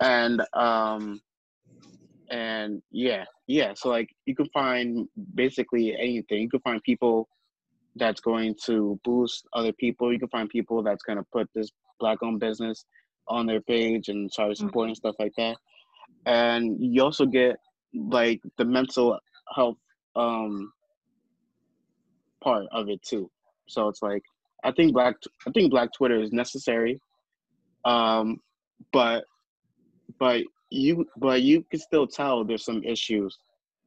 and 0.00 0.42
um 0.54 1.20
and 2.30 2.80
yeah 2.90 3.24
yeah 3.46 3.72
so 3.74 3.90
like 3.90 4.08
you 4.24 4.34
can 4.34 4.48
find 4.54 5.06
basically 5.34 5.94
anything 5.94 6.40
you 6.40 6.48
can 6.48 6.60
find 6.60 6.82
people 6.82 7.28
that's 7.96 8.20
going 8.22 8.54
to 8.64 8.98
boost 9.04 9.46
other 9.52 9.72
people 9.74 10.10
you 10.10 10.18
can 10.18 10.28
find 10.28 10.48
people 10.48 10.82
that's 10.82 11.02
going 11.02 11.18
to 11.18 11.24
put 11.30 11.46
this 11.54 11.68
black 12.00 12.18
owned 12.22 12.40
business 12.40 12.86
on 13.28 13.46
their 13.46 13.60
page 13.60 14.08
and 14.08 14.30
start 14.30 14.56
supporting 14.56 14.94
stuff 14.94 15.14
like 15.18 15.32
that. 15.36 15.56
And 16.26 16.76
you 16.80 17.02
also 17.02 17.26
get 17.26 17.56
like 17.94 18.40
the 18.58 18.64
mental 18.64 19.18
health 19.54 19.76
um 20.16 20.72
part 22.42 22.66
of 22.72 22.88
it 22.88 23.02
too. 23.02 23.30
So 23.68 23.88
it's 23.88 24.02
like 24.02 24.22
i 24.64 24.70
think 24.70 24.92
black 24.92 25.16
i 25.46 25.50
think 25.50 25.70
black 25.70 25.88
twitter 25.96 26.20
is 26.20 26.32
necessary 26.32 27.00
um 27.84 28.38
but 28.92 29.24
but 30.18 30.42
you 30.70 31.04
but 31.16 31.42
you 31.42 31.64
can 31.70 31.80
still 31.80 32.06
tell 32.06 32.44
there's 32.44 32.64
some 32.64 32.82
issues 32.84 33.36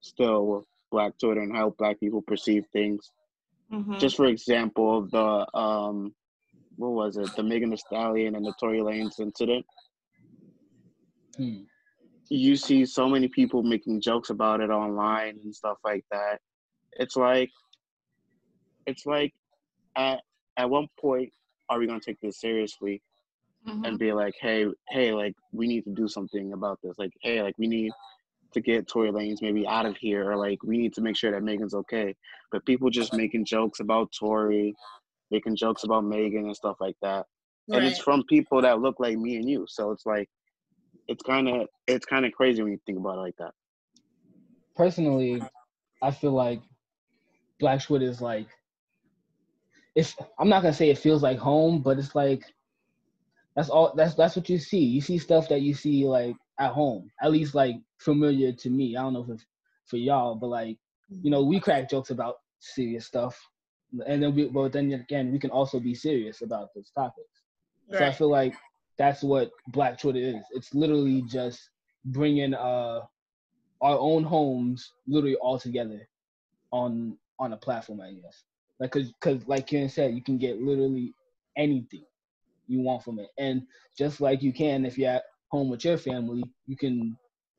still 0.02 0.46
with 0.48 0.66
black 0.92 1.14
twitter 1.20 1.42
and 1.42 1.56
how 1.56 1.74
black 1.78 2.00
people 2.00 2.22
perceive 2.22 2.64
things. 2.74 3.12
Mhm. 3.72 4.00
just 4.00 4.16
for 4.16 4.26
example 4.26 5.08
the 5.12 5.58
um 5.58 6.14
what 6.78 6.92
was 6.92 7.18
it 7.18 7.30
the 7.36 7.44
megan 7.44 7.70
Thee 7.70 7.78
stallion 7.78 8.36
and 8.36 8.46
the 8.46 8.54
tory 8.60 8.80
lanez 8.80 9.20
incident 9.20 9.66
Hmm. 11.38 11.64
you 12.30 12.56
see 12.56 12.86
so 12.86 13.10
many 13.10 13.28
people 13.28 13.62
making 13.62 14.00
jokes 14.00 14.30
about 14.30 14.62
it 14.62 14.70
online 14.70 15.38
and 15.44 15.54
stuff 15.54 15.78
like 15.84 16.06
that 16.12 16.40
it's 16.94 17.18
like 17.18 17.52
it's 18.86 19.06
like 19.06 19.34
at 19.98 20.22
at 20.58 20.70
one 20.70 20.88
point 21.00 21.32
are 21.70 21.80
we 21.80 21.88
going 21.88 22.00
to 22.00 22.06
take 22.06 22.20
this 22.22 22.40
seriously 22.40 23.02
Mhm. 23.68 23.88
and 23.88 23.98
be 23.98 24.14
like, 24.14 24.36
hey, 24.40 24.68
hey, 24.90 25.12
like 25.12 25.34
we 25.52 25.66
need 25.68 25.84
to 25.86 25.90
do 25.90 26.08
something 26.08 26.54
about 26.54 26.78
this. 26.84 27.00
Like, 27.00 27.12
hey, 27.22 27.42
like 27.42 27.56
we 27.58 27.66
need 27.66 27.92
to 28.54 28.62
get 28.62 28.88
Tory 28.88 29.10
Lanez 29.12 29.42
maybe 29.42 29.66
out 29.66 29.88
of 29.88 29.98
here, 29.98 30.30
or 30.32 30.38
like 30.38 30.62
we 30.64 30.78
need 30.78 30.94
to 30.94 31.02
make 31.02 31.18
sure 31.18 31.32
that 31.32 31.42
Megan's 31.42 31.74
okay. 31.74 32.16
But 32.52 32.64
people 32.68 32.92
just 32.92 33.12
making 33.14 33.46
jokes 33.46 33.80
about 33.80 34.12
Tory, 34.20 34.76
making 35.32 35.56
jokes 35.56 35.84
about 35.84 36.06
Megan 36.06 36.46
and 36.46 36.56
stuff 36.56 36.78
like 36.80 36.96
that, 37.02 37.26
and 37.70 37.84
it's 37.84 38.00
from 38.00 38.24
people 38.30 38.62
that 38.62 38.80
look 38.80 39.00
like 39.00 39.18
me 39.18 39.38
and 39.38 39.50
you. 39.50 39.66
So 39.68 39.92
it's 39.92 40.06
like, 40.06 40.30
it's 41.08 41.24
kind 41.24 41.48
of 41.48 41.68
it's 41.88 42.06
kind 42.06 42.26
of 42.26 42.32
crazy 42.32 42.62
when 42.62 42.72
you 42.72 42.80
think 42.86 43.00
about 43.00 43.18
it 43.18 43.22
like 43.22 43.38
that. 43.38 43.52
Personally, 44.76 45.42
I 46.02 46.12
feel 46.12 46.32
like 46.32 46.62
Black 47.60 47.82
Twitter 47.82 48.06
is 48.06 48.22
like 48.22 48.48
it's 49.96 50.16
I'm 50.38 50.50
not 50.50 50.62
gonna 50.62 50.74
say 50.74 50.90
it 50.90 50.98
feels 50.98 51.24
like 51.24 51.40
home, 51.40 51.82
but 51.82 51.98
it's 51.98 52.16
like 52.16 52.44
that's 53.56 53.70
all 53.70 53.94
that's 53.96 54.16
that's 54.16 54.36
what 54.36 54.50
you 54.50 54.60
see. 54.60 54.80
You 54.80 55.02
see 55.02 55.18
stuff 55.18 55.48
that 55.50 55.62
you 55.62 55.74
see 55.74 56.06
like 56.06 56.36
at 56.60 56.72
home. 56.72 57.10
At 57.22 57.32
least 57.32 57.56
like 57.56 57.76
familiar 58.00 58.52
to 58.52 58.70
me. 58.70 58.98
I 58.98 59.02
don't 59.02 59.14
know 59.14 59.24
if 59.24 59.30
it's 59.30 59.46
for 59.86 59.98
y'all, 59.98 60.36
but 60.36 60.48
like 60.48 60.78
you 61.22 61.32
know, 61.32 61.44
we 61.44 61.60
crack 61.60 61.90
jokes 61.90 62.10
about 62.10 62.36
serious 62.60 63.06
stuff. 63.06 63.40
And 64.06 64.22
then 64.22 64.36
we 64.36 64.48
but 64.48 64.74
then 64.74 64.92
again 64.92 65.32
we 65.32 65.40
can 65.40 65.52
also 65.52 65.80
be 65.80 65.96
serious 65.96 66.42
about 66.42 66.70
those 66.76 66.92
topics. 66.98 67.42
So 67.92 68.06
I 68.06 68.12
feel 68.12 68.30
like 68.30 68.56
that's 68.98 69.22
what 69.24 69.52
Black 69.68 70.00
Twitter 70.00 70.20
is. 70.20 70.44
It's 70.52 70.74
literally 70.74 71.22
just 71.24 71.70
bringing 72.06 72.54
uh 72.54 73.02
our 73.82 73.98
own 74.00 74.24
homes 74.24 74.92
literally 75.08 75.36
all 75.36 75.60
together 75.60 76.08
on 76.72 77.18
on 77.40 77.54
a 77.54 77.58
platform, 77.58 78.02
I 78.02 78.14
guess. 78.14 78.44
Like, 78.80 78.92
cause, 78.92 79.14
cause 79.22 79.42
like 79.48 79.68
Kieran 79.68 79.90
said, 79.90 80.16
you 80.16 80.22
can 80.22 80.38
get 80.38 80.62
literally 80.62 81.14
anything 81.58 82.04
you 82.68 82.82
want 82.82 83.04
from 83.04 83.20
it, 83.20 83.30
and 83.38 83.64
just 83.98 84.20
like 84.22 84.42
you 84.42 84.52
can 84.52 84.86
if 84.86 84.98
you're 84.98 85.12
at 85.12 85.24
home 85.50 85.70
with 85.70 85.86
your 85.86 85.98
family, 85.98 86.44
you 86.68 86.76
can 86.76 87.18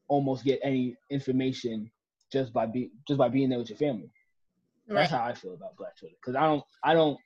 almost 0.09 0.45
get 0.45 0.61
any 0.63 0.97
information 1.11 1.91
just 2.33 2.53
by 2.53 2.67
be 2.67 2.91
just 3.07 3.19
by 3.19 3.29
being 3.29 3.49
there 3.49 3.59
with 3.59 3.71
your 3.71 3.79
family. 3.79 4.11
That's 4.89 5.11
Right. 5.13 5.21
how 5.21 5.27
I 5.27 5.35
feel 5.35 5.55
about 5.55 5.77
Black 5.77 5.97
Twitter. 5.97 6.15
Cause 6.25 6.35
I 6.37 6.43
don't 6.43 6.65
I 6.83 6.95
don't 6.95 7.19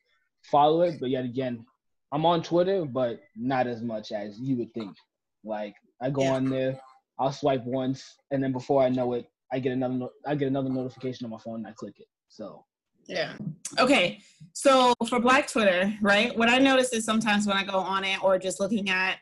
follow 0.50 0.82
it, 0.82 0.98
but 1.00 1.10
yet 1.10 1.24
again, 1.24 1.64
I'm 2.12 2.24
on 2.26 2.42
Twitter, 2.42 2.84
but 2.84 3.20
not 3.36 3.66
as 3.66 3.82
much 3.82 4.12
as 4.12 4.38
you 4.40 4.56
would 4.56 4.72
think. 4.74 4.96
Like 5.44 5.74
I 6.00 6.10
go 6.10 6.22
Yeah. 6.22 6.34
on 6.34 6.48
there, 6.48 6.80
I'll 7.18 7.32
swipe 7.32 7.64
once, 7.64 8.16
and 8.30 8.42
then 8.42 8.52
before 8.52 8.82
I 8.82 8.88
know 8.88 9.12
it, 9.12 9.30
I 9.52 9.58
get 9.58 9.72
another 9.72 9.94
no- 9.94 10.10
I 10.26 10.34
get 10.34 10.48
another 10.48 10.70
notification 10.70 11.24
on 11.26 11.30
my 11.30 11.38
phone 11.38 11.56
and 11.56 11.66
I 11.66 11.72
click 11.72 11.98
it. 11.98 12.08
So 12.28 12.64
Yeah. 13.06 13.36
Okay. 13.78 14.20
So 14.52 14.94
for 15.08 15.18
Black 15.20 15.48
Twitter, 15.48 15.92
right? 16.00 16.36
What 16.36 16.48
I 16.48 16.58
notice 16.58 16.92
is 16.92 17.04
sometimes 17.04 17.46
when 17.46 17.56
I 17.56 17.64
go 17.64 17.78
on 17.78 18.04
it 18.04 18.22
or 18.22 18.38
just 18.38 18.60
looking 18.60 18.88
at 18.88 19.18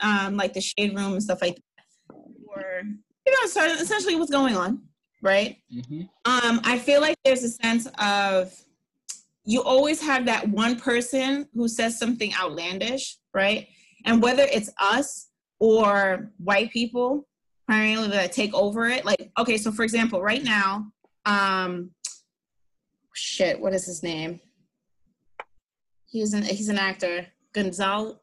um, 0.00 0.36
like 0.36 0.52
the 0.52 0.60
shade 0.60 0.94
room 0.96 1.14
and 1.14 1.22
stuff 1.22 1.40
like 1.42 1.56
that, 1.56 2.14
or 2.46 2.82
you 3.26 3.32
know, 3.32 3.48
so 3.48 3.64
essentially 3.64 4.14
what's 4.16 4.30
going 4.30 4.54
on, 4.56 4.82
right? 5.22 5.56
hmm 5.70 6.02
Um, 6.24 6.60
I 6.64 6.78
feel 6.78 7.00
like 7.00 7.16
there's 7.24 7.44
a 7.44 7.48
sense 7.48 7.88
of 7.98 8.52
you 9.44 9.62
always 9.62 10.00
have 10.02 10.26
that 10.26 10.48
one 10.48 10.78
person 10.78 11.48
who 11.54 11.68
says 11.68 11.98
something 11.98 12.32
outlandish, 12.34 13.18
right? 13.34 13.68
And 14.04 14.22
whether 14.22 14.44
it's 14.44 14.70
us 14.80 15.28
or 15.58 16.30
white 16.38 16.70
people 16.70 17.26
primarily 17.66 18.08
that 18.08 18.32
take 18.32 18.52
over 18.54 18.86
it, 18.88 19.04
like 19.04 19.30
okay, 19.38 19.56
so 19.56 19.72
for 19.72 19.82
example, 19.84 20.20
right 20.20 20.44
now, 20.44 20.92
um, 21.24 21.90
shit, 23.14 23.60
what 23.60 23.72
is 23.72 23.86
his 23.86 24.02
name? 24.02 24.40
He's 26.06 26.34
an 26.34 26.42
he's 26.42 26.68
an 26.68 26.78
actor, 26.78 27.26
Gonzalo. 27.52 28.20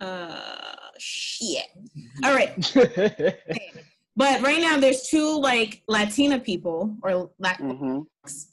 Uh, 0.00 0.76
shit. 0.98 1.64
All 2.24 2.34
right, 2.34 2.54
but 4.16 4.40
right 4.42 4.60
now 4.60 4.78
there's 4.78 5.08
two 5.08 5.38
like 5.40 5.82
Latina 5.88 6.38
people 6.38 6.96
or 7.02 7.30
Latinx 7.42 7.78
hmm 7.78 7.98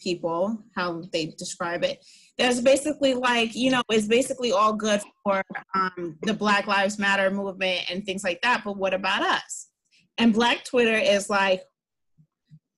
people, 0.03 0.61
how 0.75 1.01
they 1.13 1.27
describe 1.37 1.85
it. 1.85 2.03
There's 2.37 2.59
basically 2.59 3.13
like 3.13 3.55
you 3.55 3.71
know 3.71 3.81
it's 3.89 4.07
basically 4.07 4.51
all 4.51 4.73
good 4.73 5.01
for 5.23 5.41
um, 5.73 6.17
the 6.23 6.33
Black 6.33 6.67
Lives 6.67 6.99
Matter 6.99 7.31
movement 7.31 7.89
and 7.89 8.05
things 8.05 8.23
like 8.23 8.41
that. 8.41 8.63
But 8.65 8.75
what 8.77 8.93
about 8.93 9.21
us? 9.21 9.69
And 10.17 10.33
Black 10.33 10.65
Twitter 10.65 10.97
is 10.97 11.29
like, 11.29 11.63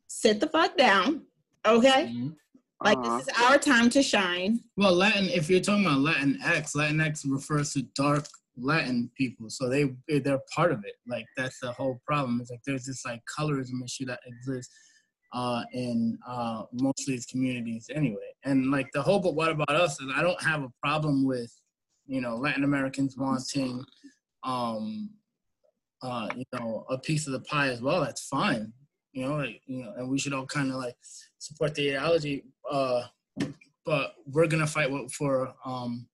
sit 0.07 0.39
the 0.39 0.47
fuck 0.47 0.77
down, 0.77 1.23
okay? 1.65 2.13
Mhm. 2.15 2.35
Like 2.83 2.97
Uh-huh. 2.99 3.17
this 3.17 3.27
is 3.27 3.33
our 3.41 3.57
time 3.57 3.89
to 3.91 4.03
shine. 4.03 4.59
Well, 4.77 4.93
Latin. 4.93 5.29
If 5.29 5.49
you're 5.49 5.61
talking 5.61 5.85
about 5.85 5.99
Latinx, 5.99 6.75
Latinx 6.75 7.23
refers 7.25 7.73
to 7.73 7.81
dark 7.95 8.27
Latin 8.57 9.09
people, 9.17 9.49
so 9.49 9.69
they 9.69 9.93
they're 10.19 10.39
part 10.53 10.71
of 10.71 10.83
it. 10.85 10.95
Like 11.07 11.25
that's 11.35 11.59
the 11.59 11.71
whole 11.71 11.99
problem. 12.05 12.39
It's 12.41 12.51
like 12.51 12.61
there's 12.65 12.85
this 12.85 13.05
like 13.05 13.21
colorism 13.37 13.83
issue 13.83 14.05
that 14.05 14.19
exists 14.25 14.73
uh, 15.33 15.63
in 15.73 16.17
uh, 16.27 16.63
most 16.71 17.01
of 17.01 17.07
these 17.07 17.25
communities 17.25 17.89
anyway. 17.93 18.33
And 18.45 18.71
like 18.71 18.87
the 18.93 19.01
whole, 19.01 19.19
but 19.19 19.35
what 19.35 19.49
about 19.49 19.69
us? 19.71 19.99
Is 19.99 20.11
I 20.15 20.21
don't 20.21 20.41
have 20.43 20.61
a 20.61 20.71
problem 20.81 21.25
with 21.25 21.51
you 22.05 22.21
know 22.21 22.35
Latin 22.35 22.63
Americans 22.63 23.17
wanting 23.17 23.83
um, 24.43 25.09
uh, 26.01 26.29
you 26.35 26.45
know 26.53 26.85
a 26.89 26.97
piece 26.97 27.27
of 27.27 27.33
the 27.33 27.41
pie 27.41 27.69
as 27.69 27.81
well. 27.81 28.01
That's 28.01 28.27
fine. 28.27 28.71
You 29.13 29.27
know, 29.27 29.35
like 29.35 29.61
you 29.65 29.83
know, 29.83 29.93
and 29.97 30.09
we 30.09 30.19
should 30.19 30.33
all 30.33 30.45
kind 30.45 30.69
of 30.69 30.77
like 30.77 30.95
support 31.39 31.73
the 31.75 31.89
ideology. 31.89 32.45
Uh, 32.69 33.03
but 33.85 34.13
we're 34.27 34.47
gonna 34.47 34.67
fight 34.67 34.89
for 35.11 35.53
um 35.65 36.07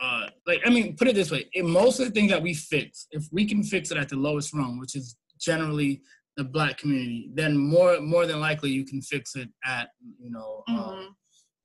uh 0.00 0.26
like 0.46 0.60
I 0.64 0.70
mean 0.70 0.96
put 0.96 1.08
it 1.08 1.14
this 1.14 1.30
way 1.30 1.48
in 1.54 1.68
most 1.68 2.00
of 2.00 2.06
the 2.06 2.12
things 2.12 2.30
that 2.30 2.42
we 2.42 2.54
fix 2.54 3.06
if 3.10 3.24
we 3.32 3.44
can 3.46 3.62
fix 3.62 3.90
it 3.90 3.98
at 3.98 4.08
the 4.08 4.16
lowest 4.16 4.52
rung 4.54 4.78
which 4.78 4.94
is 4.96 5.16
generally 5.40 6.02
the 6.36 6.44
black 6.44 6.78
community 6.78 7.30
then 7.34 7.56
more 7.56 8.00
more 8.00 8.26
than 8.26 8.40
likely 8.40 8.70
you 8.70 8.84
can 8.84 9.02
fix 9.02 9.34
it 9.36 9.48
at 9.64 9.90
you 10.18 10.30
know 10.30 10.62
uh, 10.68 10.72
Mhm. 10.72 11.06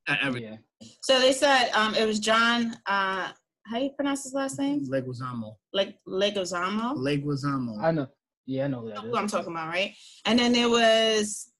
at 0.08 0.18
every 0.22 0.42
yeah. 0.42 0.56
So 1.02 1.18
they 1.18 1.32
said 1.32 1.70
um, 1.72 1.94
it 1.94 2.06
was 2.06 2.20
John. 2.20 2.76
Uh, 2.86 3.32
how 3.66 3.78
you 3.78 3.90
pronounce 3.90 4.22
his 4.22 4.32
last 4.32 4.58
name? 4.58 4.86
Leguizamo 4.86 5.56
Like 5.74 5.98
Legozamo. 6.06 6.96
Leguizamo 6.96 7.82
I 7.82 7.90
know. 7.90 8.06
Yeah, 8.46 8.64
I 8.64 8.68
know 8.68 8.80
who 8.80 8.88
You 8.88 8.94
know 8.94 9.00
that 9.02 9.08
who 9.08 9.16
I'm 9.16 9.26
talking 9.28 9.52
about, 9.52 9.68
right? 9.68 9.92
And 10.24 10.38
then 10.38 10.52
there 10.52 10.70
was 10.70 11.50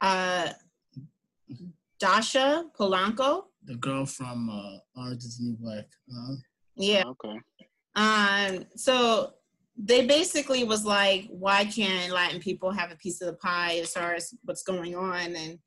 uh, 0.00 0.48
Dasha 1.98 2.64
Polanco. 2.78 3.44
The 3.64 3.76
girl 3.76 4.06
from 4.06 4.48
uh 4.50 5.00
Orange 5.00 5.24
is 5.24 5.38
the 5.38 5.44
New 5.44 5.56
Black 5.60 5.86
uh, 6.12 6.34
Yeah. 6.76 7.04
Okay. 7.06 7.38
Um, 7.96 8.66
so 8.76 9.34
they 9.76 10.06
basically 10.06 10.64
was 10.64 10.84
like, 10.84 11.26
why 11.30 11.64
can't 11.64 12.12
Latin 12.12 12.40
people 12.40 12.70
have 12.70 12.92
a 12.92 12.96
piece 12.96 13.20
of 13.20 13.28
the 13.28 13.34
pie 13.34 13.78
as 13.82 13.92
far 13.92 14.14
as 14.14 14.34
what's 14.44 14.62
going 14.62 14.94
on? 14.94 15.34
And 15.34 15.58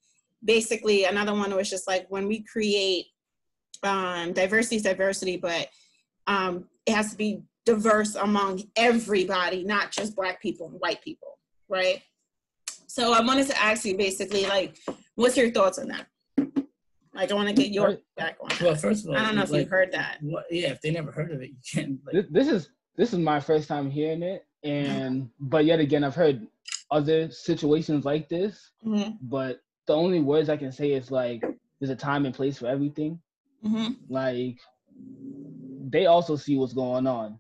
basically 0.44 1.06
another 1.06 1.34
one 1.34 1.56
was 1.56 1.70
just 1.70 1.88
like 1.88 2.06
when 2.10 2.28
we 2.28 2.44
create 2.44 3.08
um 3.84 4.34
diversity 4.34 4.78
is 4.78 4.84
diversity, 4.84 5.38
but 5.38 5.68
um 6.28 6.66
it 6.86 6.94
has 6.94 7.12
to 7.12 7.18
be 7.18 7.42
diverse 7.66 8.16
among 8.16 8.62
everybody, 8.76 9.64
not 9.64 9.92
just 9.92 10.16
black 10.16 10.42
people 10.42 10.68
and 10.68 10.80
white 10.80 11.02
people, 11.02 11.40
right? 11.70 12.02
So 12.88 13.14
I 13.14 13.22
wanted 13.22 13.48
to 13.48 13.62
ask 13.62 13.86
you 13.86 13.98
basically 13.98 14.46
like 14.46 14.78
what's 15.16 15.38
your 15.38 15.52
thoughts 15.52 15.80
on 15.80 15.88
that? 15.90 16.08
Like 17.14 17.32
I 17.32 17.36
want 17.36 17.50
to 17.50 17.54
get 17.56 17.72
your 17.72 17.90
back 17.90 17.98
feedback 18.18 18.38
on 18.42 18.66
well 18.66 18.76
first 18.76 19.06
of 19.06 19.12
all 19.12 19.18
I 19.18 19.24
don't 19.24 19.36
know 19.36 19.44
if 19.44 19.52
like, 19.52 19.62
you've 19.62 19.70
heard 19.70 19.92
that. 19.94 20.18
what, 20.22 20.46
yeah 20.50 20.70
if 20.70 20.82
they 20.82 20.92
never 20.92 21.12
heard 21.12 21.32
of 21.32 21.42
it 21.42 21.50
you 21.52 21.56
can't 21.72 22.00
like 22.06 22.14
This, 22.16 22.26
this 22.32 22.48
is 22.48 22.70
this 22.96 23.14
is 23.14 23.20
my 23.20 23.40
first 23.40 23.68
time 23.68 23.90
hearing 23.90 24.22
it, 24.22 24.46
and 24.64 25.30
but 25.40 25.66
yet 25.66 25.80
again, 25.80 26.04
I've 26.04 26.14
heard 26.16 26.46
other 26.92 27.30
situations 27.32 28.06
like 28.06 28.30
this. 28.30 28.70
Mhm, 28.86 29.18
But 29.22 29.62
the 29.88 29.96
only 29.96 30.20
words 30.22 30.48
I 30.48 30.58
can 30.58 30.72
say 30.72 30.92
is 30.92 31.10
like, 31.10 31.44
there's 31.80 31.90
a 31.90 31.96
time 31.96 32.26
and 32.28 32.36
place 32.36 32.60
for 32.60 32.68
everything. 32.68 33.20
mhm, 33.66 33.98
Like, 34.10 34.60
they 35.90 36.06
also 36.06 36.36
see 36.36 36.56
what's 36.56 36.74
going 36.74 37.08
on, 37.08 37.40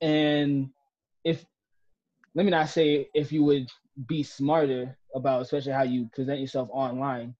and 0.00 0.70
if 1.24 1.44
let 2.34 2.44
me 2.44 2.50
not 2.50 2.68
say 2.68 3.08
if 3.14 3.30
you 3.32 3.44
would 3.44 3.68
be 4.06 4.22
smarter 4.24 4.96
about 5.14 5.42
especially 5.42 5.72
how 5.72 5.82
you 5.82 6.08
present 6.12 6.40
yourself 6.40 6.68
online 6.72 7.34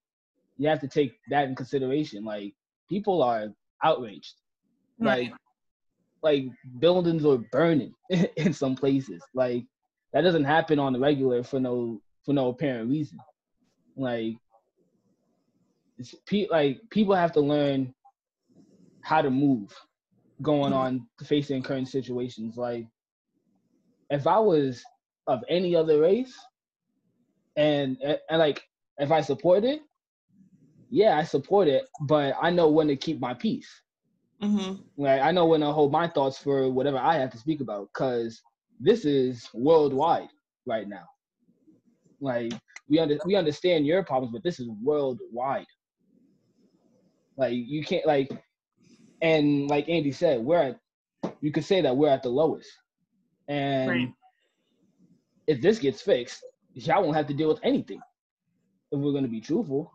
you 0.59 0.69
have 0.69 0.79
to 0.81 0.87
take 0.87 1.13
that 1.31 1.47
in 1.47 1.55
consideration. 1.55 2.23
Like 2.23 2.53
people 2.87 3.23
are 3.23 3.47
outraged. 3.83 4.35
Right. 4.99 5.31
like 5.31 5.33
like 6.21 6.45
buildings 6.79 7.25
are 7.25 7.39
burning 7.51 7.93
in 8.35 8.53
some 8.53 8.75
places. 8.75 9.23
Like 9.33 9.63
that 10.13 10.21
doesn't 10.21 10.43
happen 10.43 10.77
on 10.77 10.93
the 10.93 10.99
regular 10.99 11.43
for 11.43 11.59
no 11.59 12.01
for 12.23 12.33
no 12.33 12.49
apparent 12.49 12.89
reason. 12.91 13.17
Like 13.95 14.35
it's 15.97 16.13
pe- 16.27 16.49
like 16.51 16.81
people 16.91 17.15
have 17.15 17.31
to 17.33 17.41
learn 17.41 17.93
how 19.01 19.21
to 19.21 19.31
move 19.31 19.73
going 20.41 20.73
on 20.73 21.07
facing 21.23 21.63
current 21.63 21.87
situations. 21.87 22.57
Like 22.57 22.85
if 24.09 24.27
i 24.27 24.39
was 24.39 24.83
of 25.27 25.43
any 25.49 25.75
other 25.75 26.01
race 26.01 26.35
and 27.55 27.97
and 28.01 28.39
like 28.39 28.61
if 28.97 29.11
i 29.11 29.21
support 29.21 29.63
it 29.63 29.81
yeah 30.89 31.17
i 31.17 31.23
support 31.23 31.67
it 31.67 31.85
but 32.01 32.35
i 32.41 32.49
know 32.49 32.69
when 32.69 32.87
to 32.87 32.95
keep 32.95 33.19
my 33.19 33.33
peace 33.33 33.69
mhm. 34.41 34.79
like 34.97 35.21
I 35.21 35.31
know 35.31 35.45
when 35.45 35.61
to 35.61 35.71
hold 35.71 35.91
my 35.91 36.07
thoughts 36.07 36.37
for 36.37 36.69
whatever 36.71 36.97
I 36.97 37.15
have 37.15 37.31
to 37.31 37.37
speak 37.37 37.61
about, 37.61 37.89
because 37.93 38.41
this 38.79 39.05
is 39.05 39.49
worldwide 39.53 40.29
right 40.65 40.87
now. 40.87 41.05
Like 42.21 42.53
we 42.87 42.99
under 42.99 43.17
we 43.25 43.35
understand 43.35 43.85
your 43.85 44.03
problems, 44.03 44.33
but 44.33 44.43
this 44.43 44.59
is 44.59 44.69
worldwide. 44.81 45.65
Like 47.37 47.53
you 47.53 47.83
can't 47.83 48.05
like, 48.05 48.29
and 49.21 49.67
like 49.69 49.89
Andy 49.89 50.11
said, 50.11 50.39
we're 50.39 50.61
at. 50.61 50.79
You 51.41 51.51
could 51.51 51.65
say 51.65 51.81
that 51.81 51.95
we're 51.95 52.09
at 52.09 52.23
the 52.23 52.29
lowest, 52.29 52.69
and 53.49 53.89
Right. 53.89 54.13
if 55.47 55.61
this 55.61 55.79
gets 55.79 56.01
fixed, 56.01 56.43
y'all 56.73 57.03
won't 57.03 57.15
have 57.15 57.27
to 57.27 57.33
deal 57.33 57.49
with 57.49 57.59
anything. 57.63 57.99
If 58.91 58.99
we're 58.99 59.13
gonna 59.13 59.27
be 59.27 59.41
truthful, 59.41 59.91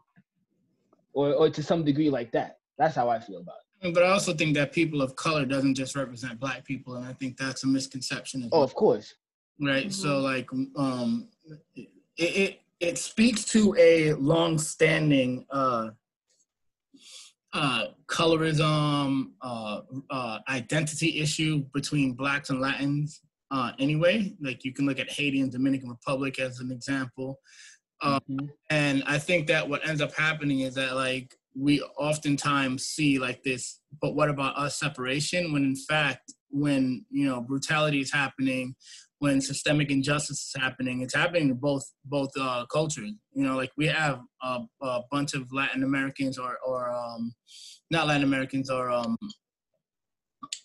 or 1.14 1.33
or 1.33 1.48
to 1.50 1.62
some 1.62 1.85
degree 1.85 2.11
like 2.11 2.31
that. 2.33 2.59
That's 2.79 2.96
how 2.96 3.09
I 3.09 3.18
feel 3.20 3.38
about 3.40 3.57
it. 3.83 3.94
but 3.94 4.03
I 4.03 4.09
also 4.09 4.33
think 4.35 4.55
that 4.57 4.72
people 4.72 5.00
of 5.03 5.14
color 5.16 5.44
doesn't 5.44 5.74
just 5.74 5.94
represent 5.94 6.40
black 6.40 6.64
people, 6.64 6.94
and 6.96 7.07
I 7.07 7.12
think 7.12 7.37
that's 7.37 7.64
a 7.64 7.66
misconception 7.66 8.42
as 8.42 8.48
Oh, 8.53 8.59
well. 8.59 8.64
of 8.64 8.74
course. 8.74 9.14
right? 9.61 9.92
So 9.92 10.09
Mhm. 10.09 10.22
like, 10.22 10.48
um, 10.77 11.29
it, 11.77 11.88
it 12.16 12.61
it 12.81 12.98
speaks 12.98 13.44
to 13.55 13.74
a 13.79 14.12
long-standing 14.14 15.46
uh, 15.50 15.90
uh, 17.53 17.87
colorism, 18.07 19.31
uh, 19.40 19.81
uh, 20.11 20.38
identity 20.48 21.20
issue 21.20 21.64
between 21.72 22.12
blacks 22.14 22.50
and 22.50 22.61
Latins. 22.61 23.20
Uh, 23.50 23.70
anyway, 23.79 24.35
like 24.40 24.64
you 24.64 24.72
can 24.72 24.87
look 24.87 24.98
at 24.98 25.09
Haiti 25.11 25.40
and 25.40 25.53
Dominican 25.53 25.88
Republic 25.88 26.38
as 26.40 26.59
an 26.59 26.72
example. 26.72 27.38
Uh, 28.04 28.20
Mhm. 28.28 28.50
and 28.68 29.02
I 29.06 29.18
think 29.18 29.46
that 29.46 29.66
what 29.68 29.86
ends 29.88 30.02
up 30.02 30.14
happening 30.14 30.60
is 30.60 30.74
that 30.74 30.94
like 30.94 31.34
we 31.56 31.80
oftentimes 31.80 32.84
see 32.84 33.18
like 33.18 33.42
this, 33.42 33.80
but 34.02 34.14
what 34.14 34.28
about 34.28 34.58
us 34.58 34.78
separation? 34.78 35.52
When 35.52 35.64
in 35.64 35.76
fact, 35.76 36.32
when 36.50 37.06
you 37.10 37.26
know 37.26 37.40
brutality 37.40 38.00
is 38.00 38.12
happening, 38.12 38.74
when 39.20 39.40
systemic 39.40 39.90
injustice 39.90 40.52
is 40.54 40.60
happening, 40.60 41.00
it's 41.00 41.14
happening 41.14 41.48
to 41.48 41.54
both 41.54 41.84
both 42.04 42.30
uh, 42.38 42.66
cultures. 42.66 43.12
You 43.32 43.44
know, 43.44 43.56
like 43.56 43.72
we 43.78 43.86
have 43.86 44.20
a, 44.42 44.60
a 44.82 45.00
bunch 45.10 45.32
of 45.34 45.50
Latin 45.50 45.82
Americans 45.82 46.36
or 46.38 46.58
or 46.66 46.90
um, 46.92 47.34
not 47.90 48.06
Latin 48.06 48.24
Americans 48.24 48.68
or 48.68 48.90
um, 48.90 49.16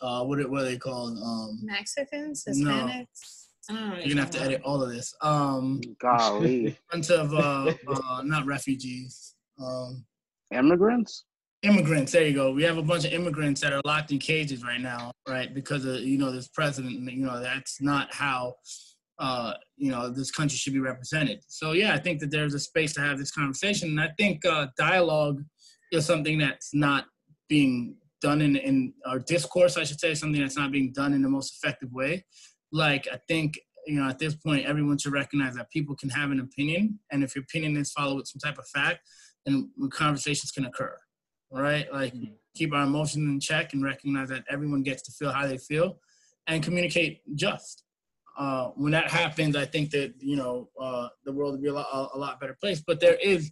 uh, 0.01 0.23
what 0.25 0.39
are, 0.39 0.49
what 0.49 0.63
are 0.63 0.65
they 0.65 0.77
called? 0.77 1.17
Um, 1.17 1.59
Mexicans, 1.63 2.43
Hispanics. 2.45 2.65
I 2.97 3.38
don't 3.73 3.89
know 3.89 3.95
what 3.95 4.05
you're 4.05 4.15
gonna 4.15 4.21
have 4.21 4.31
to 4.31 4.41
edit 4.41 4.61
all 4.63 4.81
of 4.81 4.89
this. 4.89 5.13
Um, 5.21 5.81
Golly. 5.99 6.77
bunch 6.91 7.09
of 7.09 7.33
uh, 7.33 7.73
uh, 7.87 8.21
not 8.23 8.45
refugees, 8.45 9.35
um, 9.59 10.05
Immigrants? 10.51 11.25
immigrants. 11.63 12.11
There 12.11 12.25
you 12.25 12.33
go. 12.33 12.51
We 12.51 12.63
have 12.63 12.77
a 12.77 12.83
bunch 12.83 13.05
of 13.05 13.13
immigrants 13.13 13.61
that 13.61 13.73
are 13.73 13.81
locked 13.85 14.11
in 14.11 14.19
cages 14.19 14.63
right 14.63 14.79
now, 14.79 15.11
right? 15.27 15.53
Because 15.53 15.85
of 15.85 16.01
you 16.01 16.17
know 16.17 16.31
this 16.31 16.47
president. 16.47 16.93
You 17.11 17.25
know 17.25 17.39
that's 17.41 17.81
not 17.81 18.13
how 18.13 18.55
uh, 19.19 19.53
you 19.77 19.91
know 19.91 20.09
this 20.09 20.31
country 20.31 20.57
should 20.57 20.73
be 20.73 20.79
represented. 20.79 21.39
So 21.47 21.73
yeah, 21.73 21.93
I 21.93 21.99
think 21.99 22.19
that 22.21 22.31
there's 22.31 22.53
a 22.53 22.59
space 22.59 22.93
to 22.93 23.01
have 23.01 23.17
this 23.17 23.31
conversation, 23.31 23.89
and 23.89 24.01
I 24.01 24.09
think 24.17 24.45
uh, 24.45 24.67
dialogue 24.77 25.43
is 25.91 26.05
something 26.05 26.37
that's 26.37 26.73
not 26.73 27.05
being 27.47 27.95
done 28.21 28.41
in 28.41 28.55
in 28.55 28.93
our 29.05 29.19
discourse, 29.19 29.77
I 29.77 29.83
should 29.83 29.99
say, 29.99 30.13
something 30.13 30.41
that's 30.41 30.57
not 30.57 30.71
being 30.71 30.91
done 30.93 31.13
in 31.13 31.21
the 31.21 31.29
most 31.29 31.57
effective 31.57 31.91
way. 31.91 32.25
Like 32.71 33.07
I 33.11 33.19
think 33.27 33.59
you 33.87 33.95
know 33.99 34.09
at 34.09 34.19
this 34.19 34.35
point, 34.35 34.65
everyone 34.65 34.97
should 34.97 35.13
recognize 35.13 35.55
that 35.55 35.71
people 35.71 35.95
can 35.95 36.09
have 36.09 36.31
an 36.31 36.39
opinion, 36.39 36.99
and 37.11 37.23
if 37.23 37.35
your 37.35 37.43
opinion 37.43 37.77
is 37.77 37.91
followed 37.91 38.15
with 38.15 38.27
some 38.27 38.39
type 38.39 38.57
of 38.59 38.67
fact, 38.67 38.99
then 39.45 39.71
conversations 39.91 40.51
can 40.51 40.65
occur. 40.65 40.95
Right? 41.51 41.91
Like 41.91 42.13
Mhm. 42.13 42.33
keep 42.55 42.73
our 42.73 42.83
emotions 42.83 43.27
in 43.27 43.39
check 43.39 43.73
and 43.73 43.83
recognize 43.83 44.29
that 44.29 44.43
everyone 44.49 44.83
gets 44.83 45.01
to 45.03 45.11
feel 45.11 45.31
how 45.31 45.47
they 45.47 45.57
feel, 45.57 45.99
and 46.47 46.63
communicate 46.63 47.21
just. 47.35 47.83
Uh, 48.37 48.69
when 48.75 48.91
that 48.93 49.09
happens, 49.11 49.55
I 49.55 49.65
think 49.65 49.89
that 49.91 50.13
you 50.19 50.35
know 50.37 50.69
uh, 50.79 51.09
the 51.25 51.31
world 51.31 51.53
will 51.53 51.61
be 51.61 51.67
a 51.67 51.73
lot, 51.73 51.87
a, 51.91 52.15
a 52.15 52.19
lot 52.19 52.39
better 52.39 52.55
place. 52.61 52.81
But 52.85 52.99
there 53.01 53.15
is 53.15 53.51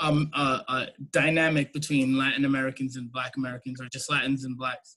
um, 0.00 0.30
a, 0.34 0.60
a 0.68 0.86
dynamic 1.12 1.72
between 1.72 2.16
Latin 2.18 2.44
Americans 2.44 2.96
and 2.96 3.12
Black 3.12 3.36
Americans, 3.36 3.80
or 3.80 3.86
just 3.92 4.10
Latins 4.10 4.44
and 4.44 4.56
Blacks, 4.56 4.96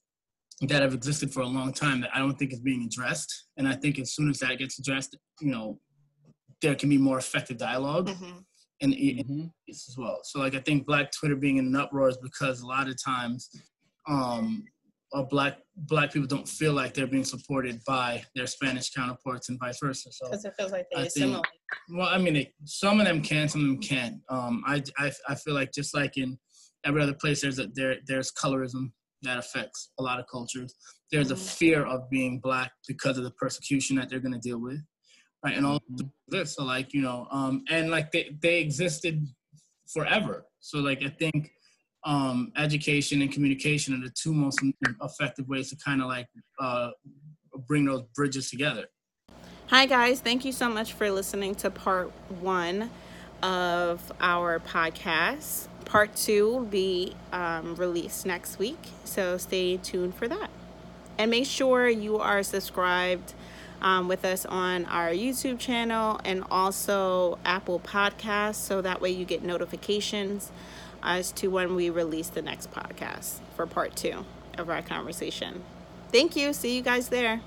that 0.62 0.82
have 0.82 0.94
existed 0.94 1.34
for 1.34 1.42
a 1.42 1.46
long 1.48 1.74
time 1.74 2.00
that 2.02 2.12
I 2.16 2.20
don't 2.20 2.38
think 2.38 2.54
is 2.54 2.62
being 2.62 2.84
addressed. 2.84 3.48
And 3.58 3.68
I 3.68 3.74
think 3.76 4.00
as 4.00 4.14
soon 4.14 4.30
as 4.30 4.40
that 4.40 4.58
gets 4.58 4.80
addressed, 4.80 5.18
you 5.42 5.52
know, 5.52 5.80
there 6.62 6.76
can 6.76 6.90
be 6.90 6.98
more 6.98 7.18
effective 7.18 7.58
dialogue 7.58 8.08
Mhm. 8.08 8.46
and 8.82 8.94
it, 8.94 9.28
Mhm. 9.28 9.52
as 9.70 9.96
well. 9.98 10.20
So 10.24 10.40
like 10.40 10.56
I 10.56 10.62
think 10.62 10.86
Black 10.86 11.12
Twitter 11.12 11.36
being 11.36 11.58
in 11.58 11.68
an 11.68 11.76
uproar 11.76 12.08
is 12.10 12.18
because 12.18 12.62
a 12.62 12.68
lot 12.68 12.88
of 12.88 12.96
times, 13.04 13.50
um, 14.08 14.64
uh, 15.14 15.24
black 15.24 15.60
black 15.76 16.12
people 16.14 16.28
don't 16.28 16.48
feel 16.48 16.72
like 16.74 16.94
they're 16.94 17.06
being 17.06 17.26
supported 17.26 17.82
by 17.86 18.24
their 18.34 18.48
Spanish 18.48 18.90
counterparts 18.92 19.50
and 19.50 19.60
vice 19.60 19.78
versa. 19.82 20.10
So 20.12 20.28
Because 20.30 20.46
it 20.46 20.54
feels 20.58 20.72
like 20.72 20.86
I 20.96 21.04
they 21.04 21.10
think- 21.10 21.16
assimilate. 21.36 21.46
well, 21.90 22.08
I 22.08 22.18
mean, 22.18 22.38
it, 22.38 22.54
some 22.64 23.02
of 23.02 23.06
them 23.06 23.22
can, 23.22 23.50
some 23.50 23.62
of 23.62 23.68
them 23.68 23.82
can't. 23.82 24.22
Um, 24.30 24.64
I, 24.66 24.82
I, 24.98 25.12
I 25.28 25.36
feel 25.36 25.54
like 25.54 25.74
just 25.74 25.94
like 25.94 26.16
in 26.18 26.40
every 26.86 27.02
other 27.02 27.14
place, 27.14 27.42
there's 27.42 27.60
a 27.60 27.68
there 27.74 27.98
there's 28.08 28.32
colorism 28.32 28.94
that 29.26 29.38
affects 29.38 29.92
a 30.00 30.04
lot 30.04 30.20
of 30.20 30.26
cultures. 30.32 30.74
There's 31.12 31.32
a 31.32 31.36
Mhm. 31.36 31.58
fear 31.58 31.86
of 31.86 32.10
being 32.10 32.40
black 32.40 32.72
because 32.88 33.18
of 33.18 33.24
the 33.24 33.32
persecution 33.32 33.96
that 33.98 34.10
they're 34.10 34.20
going 34.20 34.34
to 34.34 34.40
deal 34.40 34.60
with, 34.60 34.82
right? 35.44 35.56
And 35.58 35.66
all 35.66 35.80
Mhm. 35.92 36.10
this, 36.28 36.56
so 36.56 36.64
like 36.64 36.94
you 36.94 37.02
know, 37.02 37.28
um, 37.32 37.64
and 37.70 37.92
like 37.92 38.12
they 38.12 38.36
they 38.42 38.62
existed 38.62 39.26
forever. 39.94 40.46
So 40.60 40.80
like 40.80 41.04
I 41.04 41.10
think 41.10 41.52
um, 42.06 42.52
education 42.56 43.22
and 43.24 43.32
communication 43.32 43.96
are 43.96 44.04
the 44.06 44.14
two 44.14 44.32
most 44.32 44.62
effective 45.02 45.48
ways 45.48 45.70
to 45.72 45.76
kind 45.78 46.02
of 46.02 46.08
like 46.08 46.28
uh, 46.60 46.92
bring 47.68 47.86
those 47.86 48.04
bridges 48.16 48.50
together. 48.52 48.86
Hi, 49.70 49.88
guys. 49.88 50.20
Thank 50.20 50.46
you 50.46 50.52
so 50.52 50.70
much 50.70 50.94
for 50.94 51.10
listening 51.10 51.56
to 51.56 51.72
part 51.72 52.12
one 52.30 52.92
of 53.42 54.12
our 54.20 54.60
podcast. 54.60 55.68
Part 55.86 56.16
two 56.16 56.50
will 56.50 56.66
be 56.66 57.16
um, 57.32 57.76
released 57.76 58.26
next 58.26 58.60
week, 58.60 58.90
so 59.06 59.38
stay 59.38 59.78
tuned 59.78 60.16
for 60.16 60.28
that. 60.28 60.50
And 61.18 61.32
make 61.32 61.46
sure 61.46 61.88
you 61.88 62.18
are 62.20 62.44
subscribed 62.44 63.34
um, 63.82 64.08
with 64.08 64.26
us 64.26 64.46
on 64.46 64.86
our 64.86 65.10
YouTube 65.10 65.60
channel 65.60 66.20
and 66.26 66.44
also 66.52 67.38
Apple 67.46 67.80
Podcasts, 67.80 68.56
so 68.56 68.82
that 68.82 69.00
way 69.00 69.12
you 69.12 69.24
get 69.24 69.44
notifications 69.44 70.52
as 71.02 71.32
to 71.34 71.48
when 71.48 71.76
we 71.76 71.90
release 71.90 72.28
the 72.28 72.42
next 72.42 72.72
podcast 72.72 73.40
for 73.56 73.66
part 73.66 73.96
two 73.96 74.26
of 74.58 74.70
our 74.70 74.82
conversation. 74.82 75.64
Thank 76.12 76.36
you. 76.36 76.52
See 76.52 76.76
you 76.76 76.82
guys 76.82 77.10
there. 77.10 77.42